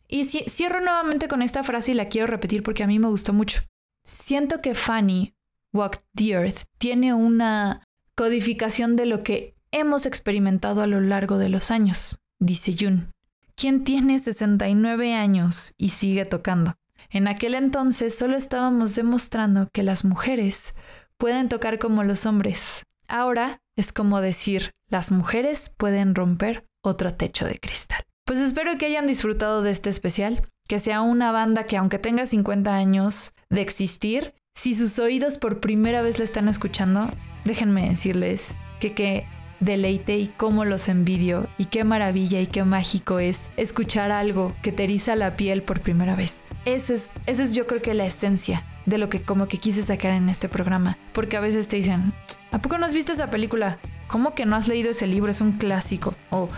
Y 0.08 0.24
cierro 0.24 0.80
nuevamente 0.80 1.28
con 1.28 1.42
esta 1.42 1.62
frase 1.62 1.92
y 1.92 1.94
la 1.94 2.08
quiero 2.08 2.26
repetir 2.26 2.64
porque 2.64 2.82
a 2.82 2.88
mí 2.88 2.98
me 2.98 3.06
gustó 3.06 3.32
mucho. 3.32 3.62
Siento 4.02 4.60
que 4.60 4.74
Fanny 4.74 5.32
Walk 5.72 6.02
the 6.16 6.30
Earth 6.30 6.64
tiene 6.78 7.14
una 7.14 7.86
codificación 8.16 8.96
de 8.96 9.06
lo 9.06 9.22
que 9.22 9.54
hemos 9.70 10.06
experimentado 10.06 10.82
a 10.82 10.88
lo 10.88 11.00
largo 11.00 11.38
de 11.38 11.50
los 11.50 11.70
años, 11.70 12.18
dice 12.40 12.74
Jun, 12.76 13.12
quien 13.54 13.84
tiene 13.84 14.18
69 14.18 15.14
años 15.14 15.72
y 15.78 15.90
sigue 15.90 16.24
tocando. 16.24 16.74
En 17.16 17.28
aquel 17.28 17.54
entonces 17.54 18.14
solo 18.14 18.36
estábamos 18.36 18.94
demostrando 18.94 19.70
que 19.72 19.82
las 19.82 20.04
mujeres 20.04 20.74
pueden 21.16 21.48
tocar 21.48 21.78
como 21.78 22.02
los 22.02 22.26
hombres. 22.26 22.82
Ahora 23.08 23.62
es 23.74 23.90
como 23.90 24.20
decir, 24.20 24.72
las 24.90 25.10
mujeres 25.12 25.74
pueden 25.78 26.14
romper 26.14 26.66
otro 26.84 27.14
techo 27.14 27.46
de 27.46 27.58
cristal. 27.58 28.02
Pues 28.26 28.38
espero 28.38 28.76
que 28.76 28.84
hayan 28.84 29.06
disfrutado 29.06 29.62
de 29.62 29.70
este 29.70 29.88
especial, 29.88 30.46
que 30.68 30.78
sea 30.78 31.00
una 31.00 31.32
banda 31.32 31.64
que 31.64 31.78
aunque 31.78 31.98
tenga 31.98 32.26
50 32.26 32.74
años 32.74 33.32
de 33.48 33.62
existir, 33.62 34.34
si 34.54 34.74
sus 34.74 34.98
oídos 34.98 35.38
por 35.38 35.60
primera 35.60 36.02
vez 36.02 36.18
la 36.18 36.24
están 36.24 36.48
escuchando, 36.48 37.10
déjenme 37.46 37.88
decirles 37.88 38.58
que, 38.78 39.26
deleite 39.60 40.18
y 40.18 40.28
cómo 40.28 40.64
los 40.64 40.88
envidio 40.88 41.48
y 41.58 41.66
qué 41.66 41.84
maravilla 41.84 42.40
y 42.40 42.46
qué 42.46 42.64
mágico 42.64 43.18
es 43.18 43.50
escuchar 43.56 44.10
algo 44.10 44.54
que 44.62 44.72
te 44.72 44.84
eriza 44.84 45.16
la 45.16 45.36
piel 45.36 45.62
por 45.62 45.80
primera 45.80 46.14
vez. 46.14 46.48
Esa 46.64 46.94
es, 46.94 47.14
es 47.26 47.54
yo 47.54 47.66
creo 47.66 47.82
que 47.82 47.94
la 47.94 48.06
esencia 48.06 48.64
de 48.86 48.98
lo 48.98 49.08
que 49.08 49.22
como 49.22 49.48
que 49.48 49.58
quise 49.58 49.82
sacar 49.82 50.12
en 50.12 50.28
este 50.28 50.48
programa. 50.48 50.96
Porque 51.12 51.36
a 51.36 51.40
veces 51.40 51.68
te 51.68 51.76
dicen, 51.76 52.12
¿a 52.52 52.58
poco 52.58 52.78
no 52.78 52.86
has 52.86 52.94
visto 52.94 53.12
esa 53.12 53.30
película? 53.30 53.78
¿Cómo 54.06 54.34
que 54.34 54.46
no 54.46 54.56
has 54.56 54.68
leído 54.68 54.90
ese 54.90 55.06
libro? 55.06 55.30
Es 55.30 55.40
un 55.40 55.52
clásico. 55.52 56.14
O 56.30 56.48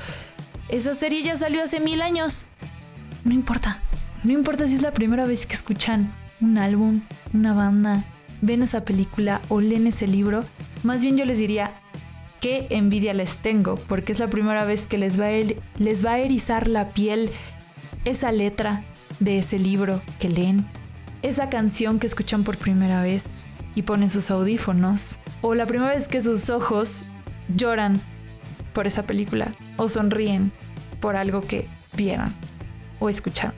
esa 0.69 0.95
serie 0.95 1.23
ya 1.23 1.37
salió 1.37 1.63
hace 1.63 1.81
mil 1.81 2.03
años. 2.03 2.47
No 3.25 3.33
importa. 3.33 3.81
No 4.25 4.33
importa 4.33 4.67
si 4.67 4.75
es 4.75 4.83
la 4.83 4.93
primera 4.93 5.25
vez 5.25 5.47
que 5.47 5.55
escuchan 5.55 6.13
un 6.41 6.59
álbum, 6.59 7.01
una 7.33 7.55
banda, 7.55 8.05
ven 8.41 8.63
esa 8.63 8.85
película 8.85 9.41
o 9.49 9.61
leen 9.61 9.87
ese 9.87 10.07
libro. 10.07 10.45
Más 10.83 11.03
bien 11.03 11.17
yo 11.17 11.25
les 11.25 11.39
diría, 11.39 11.73
qué 12.41 12.67
envidia 12.71 13.15
les 13.15 13.39
tengo, 13.39 13.77
porque 13.77 14.13
es 14.13 14.19
la 14.19 14.29
primera 14.29 14.65
vez 14.65 14.87
que 14.87 14.99
les 14.99 15.19
va 15.21 15.27
a, 15.27 16.19
erizar 16.19 16.69
la 16.69 16.89
piel 16.91 17.31
esa 18.05 18.33
letra 18.33 18.85
de 19.21 19.39
ese 19.39 19.59
libro 19.59 20.01
que 20.19 20.29
leen, 20.29 20.65
esa 21.23 21.49
canción 21.49 21.99
que 21.99 22.07
escuchan 22.07 22.45
por 22.45 22.57
primera 22.57 23.03
vez 23.03 23.47
y 23.75 23.83
ponen 23.83 24.11
sus 24.11 24.31
audífonos, 24.31 25.19
o 25.43 25.55
la 25.55 25.67
primera 25.67 25.95
vez 25.95 26.09
que 26.09 26.23
sus 26.23 26.51
ojos 26.51 27.05
lloran 27.55 28.01
por 28.73 28.87
esa 28.87 29.05
película 29.05 29.53
o 29.77 29.89
sonríen 29.89 30.53
por 31.01 31.17
algo 31.17 31.41
que 31.41 31.67
vieron 31.97 32.33
o 33.01 33.09
escucharon. 33.09 33.55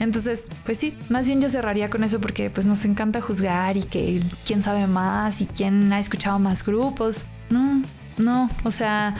Entonces, 0.00 0.48
pues 0.64 0.78
sí, 0.78 0.96
más 1.08 1.26
bien 1.26 1.40
yo 1.40 1.48
cerraría 1.48 1.90
con 1.90 2.04
eso 2.04 2.20
porque 2.20 2.50
pues 2.50 2.66
nos 2.66 2.84
encanta 2.84 3.20
juzgar 3.20 3.76
y 3.76 3.82
que 3.82 4.22
quién 4.46 4.62
sabe 4.62 4.86
más 4.86 5.40
y 5.40 5.46
quién 5.46 5.92
ha 5.92 5.98
escuchado 5.98 6.38
más 6.38 6.64
grupos. 6.64 7.24
No, 7.50 7.82
no, 8.18 8.50
o 8.64 8.70
sea, 8.70 9.16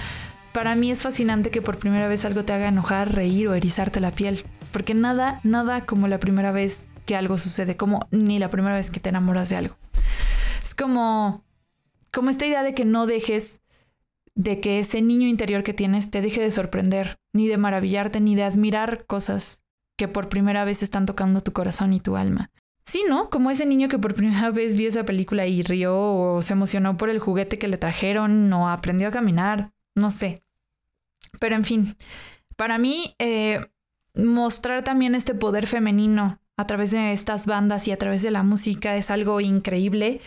para 0.53 0.75
mí 0.75 0.91
es 0.91 1.03
fascinante 1.03 1.51
que 1.51 1.63
por 1.63 1.79
primera 1.79 2.09
vez 2.09 2.25
algo 2.25 2.45
te 2.45 2.53
haga 2.53 2.69
enojar, 2.69 3.15
reír 3.15 3.49
o 3.49 3.55
erizarte 3.55 4.01
la 4.01 4.11
piel. 4.11 4.45
Porque 4.73 4.95
nada, 4.95 5.41
nada 5.45 5.87
como 5.87 6.09
la 6.09 6.19
primera 6.19 6.53
vez 6.53 6.89
que 7.07 7.17
algo 7.17 7.39
sucede, 7.39 7.77
como 7.77 8.07
ni 8.11 8.39
la 8.39 8.51
primera 8.51 8.75
vez 8.75 8.91
que 8.91 9.01
te 9.01 9.09
enamoras 9.09 9.49
de 9.49 9.57
algo. 9.57 9.77
Es 10.63 10.75
como, 10.75 11.45
como 12.13 12.31
esta 12.31 12.47
idea 12.47 12.63
de 12.63 12.75
que 12.75 12.85
no 12.85 13.07
dejes 13.07 13.63
de 14.35 14.61
que 14.61 14.79
ese 14.79 15.03
niño 15.03 15.27
interior 15.27 15.65
que 15.65 15.75
tienes 15.75 16.11
te 16.11 16.21
deje 16.21 16.41
de 16.41 16.53
sorprender, 16.53 17.19
ni 17.33 17.49
de 17.49 17.57
maravillarte, 17.57 18.21
ni 18.21 18.37
de 18.37 18.45
admirar 18.45 19.05
cosas 19.07 19.65
que 19.97 20.07
por 20.07 20.29
primera 20.29 20.65
vez 20.65 20.83
están 20.83 21.07
tocando 21.07 21.41
tu 21.41 21.53
corazón 21.53 21.93
y 21.93 22.01
tu 22.01 22.17
alma. 22.17 22.51
Sí, 22.89 23.05
¿no? 23.07 23.29
Como 23.29 23.51
ese 23.51 23.67
niño 23.67 23.91
que 23.91 23.99
por 23.99 24.15
primera 24.15 24.51
vez 24.51 24.75
vio 24.75 24.89
esa 24.89 25.05
película 25.05 25.47
y 25.47 25.61
rió 25.61 25.95
o 25.95 26.41
se 26.41 26.55
emocionó 26.55 26.97
por 26.97 27.11
el 27.11 27.19
juguete 27.19 27.59
que 27.59 27.69
le 27.69 27.77
trajeron 27.77 28.51
o 28.51 28.71
aprendió 28.71 29.09
a 29.09 29.11
caminar, 29.11 29.73
no 29.95 30.11
sé. 30.11 30.43
Pero 31.39 31.55
en 31.55 31.67
fin, 31.67 31.97
para 32.57 32.79
mí 32.79 33.15
eh, 33.19 33.61
mostrar 34.15 34.85
también 34.85 35.15
este 35.15 35.35
poder 35.35 35.67
femenino 35.67 36.41
a 36.57 36.67
través 36.67 36.91
de 36.91 37.13
estas 37.13 37.45
bandas 37.45 37.87
y 37.89 37.93
a 37.93 37.99
través 37.99 38.23
de 38.23 38.31
la 38.31 38.43
música 38.43 38.97
es 38.97 39.11
algo 39.11 39.43
increíble 39.43 40.23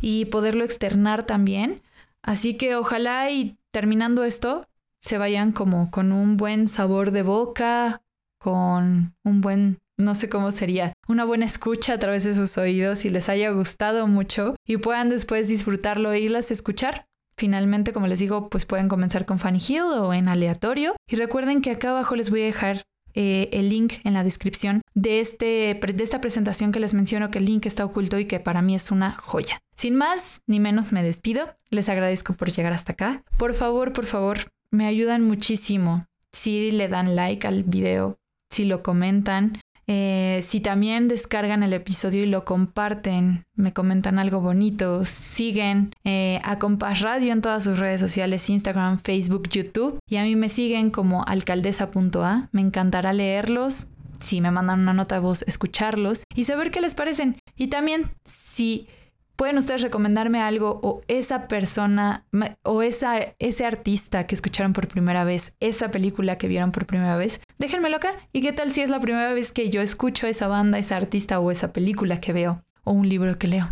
y 0.00 0.24
poderlo 0.24 0.64
externar 0.64 1.26
también. 1.26 1.82
Así 2.22 2.56
que 2.56 2.76
ojalá 2.76 3.30
y 3.30 3.58
terminando 3.72 4.24
esto 4.24 4.66
se 5.02 5.18
vayan 5.18 5.52
como 5.52 5.90
con 5.90 6.12
un 6.12 6.38
buen 6.38 6.66
sabor 6.66 7.10
de 7.10 7.22
boca, 7.22 8.00
con 8.38 9.14
un 9.22 9.40
buen, 9.42 9.80
no 9.98 10.14
sé 10.14 10.28
cómo 10.28 10.52
sería, 10.52 10.92
una 11.08 11.24
buena 11.24 11.46
escucha 11.46 11.94
a 11.94 11.98
través 11.98 12.24
de 12.24 12.34
sus 12.34 12.58
oídos 12.58 13.04
y 13.04 13.10
les 13.10 13.28
haya 13.28 13.50
gustado 13.50 14.06
mucho 14.06 14.54
y 14.66 14.76
puedan 14.76 15.08
después 15.08 15.48
disfrutarlo 15.48 16.12
e 16.12 16.20
irlas 16.20 16.50
escuchar. 16.50 17.06
Finalmente, 17.38 17.92
como 17.92 18.06
les 18.06 18.18
digo, 18.18 18.48
pues 18.48 18.64
pueden 18.64 18.88
comenzar 18.88 19.26
con 19.26 19.38
Fanny 19.38 19.60
Hill 19.66 19.82
o 19.82 20.14
en 20.14 20.28
aleatorio. 20.28 20.96
Y 21.06 21.16
recuerden 21.16 21.60
que 21.60 21.70
acá 21.70 21.90
abajo 21.90 22.16
les 22.16 22.30
voy 22.30 22.42
a 22.42 22.46
dejar 22.46 22.82
eh, 23.12 23.50
el 23.52 23.68
link 23.68 23.94
en 24.04 24.14
la 24.14 24.24
descripción 24.24 24.80
de, 24.94 25.20
este, 25.20 25.78
de 25.78 26.04
esta 26.04 26.20
presentación 26.20 26.72
que 26.72 26.80
les 26.80 26.94
menciono, 26.94 27.30
que 27.30 27.38
el 27.38 27.44
link 27.44 27.66
está 27.66 27.84
oculto 27.84 28.18
y 28.18 28.26
que 28.26 28.40
para 28.40 28.62
mí 28.62 28.74
es 28.74 28.90
una 28.90 29.12
joya. 29.12 29.60
Sin 29.74 29.96
más 29.96 30.40
ni 30.46 30.60
menos 30.60 30.92
me 30.92 31.02
despido. 31.02 31.44
Les 31.70 31.88
agradezco 31.88 32.34
por 32.34 32.50
llegar 32.50 32.72
hasta 32.72 32.92
acá. 32.92 33.22
Por 33.36 33.52
favor, 33.54 33.92
por 33.92 34.06
favor, 34.06 34.38
me 34.70 34.86
ayudan 34.86 35.22
muchísimo 35.22 36.06
si 36.32 36.70
le 36.70 36.88
dan 36.88 37.16
like 37.16 37.46
al 37.46 37.62
video, 37.62 38.18
si 38.50 38.64
lo 38.64 38.82
comentan, 38.82 39.60
eh, 39.88 40.40
si 40.42 40.60
también 40.60 41.06
descargan 41.06 41.62
el 41.62 41.72
episodio 41.72 42.22
y 42.22 42.26
lo 42.26 42.44
comparten, 42.44 43.44
me 43.54 43.72
comentan 43.72 44.18
algo 44.18 44.40
bonito, 44.40 45.04
siguen 45.04 45.92
eh, 46.04 46.40
a 46.42 46.58
Compás 46.58 47.00
Radio 47.00 47.32
en 47.32 47.40
todas 47.40 47.64
sus 47.64 47.78
redes 47.78 48.00
sociales, 48.00 48.48
Instagram, 48.50 48.98
Facebook, 48.98 49.48
YouTube. 49.48 49.98
Y 50.08 50.16
a 50.16 50.24
mí 50.24 50.34
me 50.34 50.48
siguen 50.48 50.90
como 50.90 51.24
alcaldesa.a. 51.24 52.48
Me 52.52 52.60
encantará 52.60 53.12
leerlos. 53.12 53.90
Si 54.18 54.40
me 54.40 54.50
mandan 54.50 54.80
una 54.80 54.94
nota 54.94 55.16
de 55.16 55.20
voz, 55.20 55.42
escucharlos 55.42 56.24
y 56.34 56.44
saber 56.44 56.70
qué 56.70 56.80
les 56.80 56.94
parecen. 56.94 57.36
Y 57.54 57.68
también 57.68 58.06
si 58.24 58.88
pueden 59.36 59.58
ustedes 59.58 59.82
recomendarme 59.82 60.40
algo 60.40 60.80
o 60.82 61.02
esa 61.08 61.48
persona 61.48 62.24
o 62.62 62.82
esa, 62.82 63.18
ese 63.38 63.64
artista 63.64 64.26
que 64.26 64.34
escucharon 64.34 64.72
por 64.72 64.88
primera 64.88 65.24
vez, 65.24 65.54
esa 65.60 65.90
película 65.90 66.38
que 66.38 66.48
vieron 66.48 66.72
por 66.72 66.86
primera 66.86 67.16
vez, 67.16 67.40
déjenmelo 67.58 67.96
acá. 67.96 68.12
¿Y 68.32 68.40
qué 68.40 68.52
tal 68.52 68.72
si 68.72 68.80
es 68.80 68.90
la 68.90 69.00
primera 69.00 69.32
vez 69.32 69.52
que 69.52 69.70
yo 69.70 69.80
escucho 69.82 70.26
esa 70.26 70.48
banda, 70.48 70.78
esa 70.78 70.96
artista 70.96 71.38
o 71.40 71.50
esa 71.50 71.72
película 71.72 72.20
que 72.20 72.32
veo 72.32 72.62
o 72.84 72.92
un 72.92 73.08
libro 73.08 73.38
que 73.38 73.46
leo? 73.46 73.70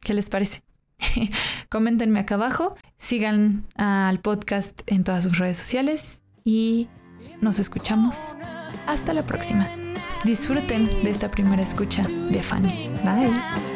¿Qué 0.00 0.14
les 0.14 0.28
parece? 0.28 0.60
Coméntenme 1.68 2.20
acá 2.20 2.34
abajo, 2.34 2.76
sigan 2.98 3.66
al 3.76 4.20
podcast 4.20 4.82
en 4.86 5.04
todas 5.04 5.24
sus 5.24 5.38
redes 5.38 5.58
sociales 5.58 6.22
y 6.44 6.88
nos 7.40 7.58
escuchamos. 7.58 8.36
Hasta 8.86 9.12
la 9.12 9.22
próxima. 9.22 9.68
Disfruten 10.24 10.88
de 11.02 11.10
esta 11.10 11.30
primera 11.30 11.62
escucha 11.62 12.02
de 12.02 12.42
Fanny. 12.42 12.90
Bye. 13.04 13.75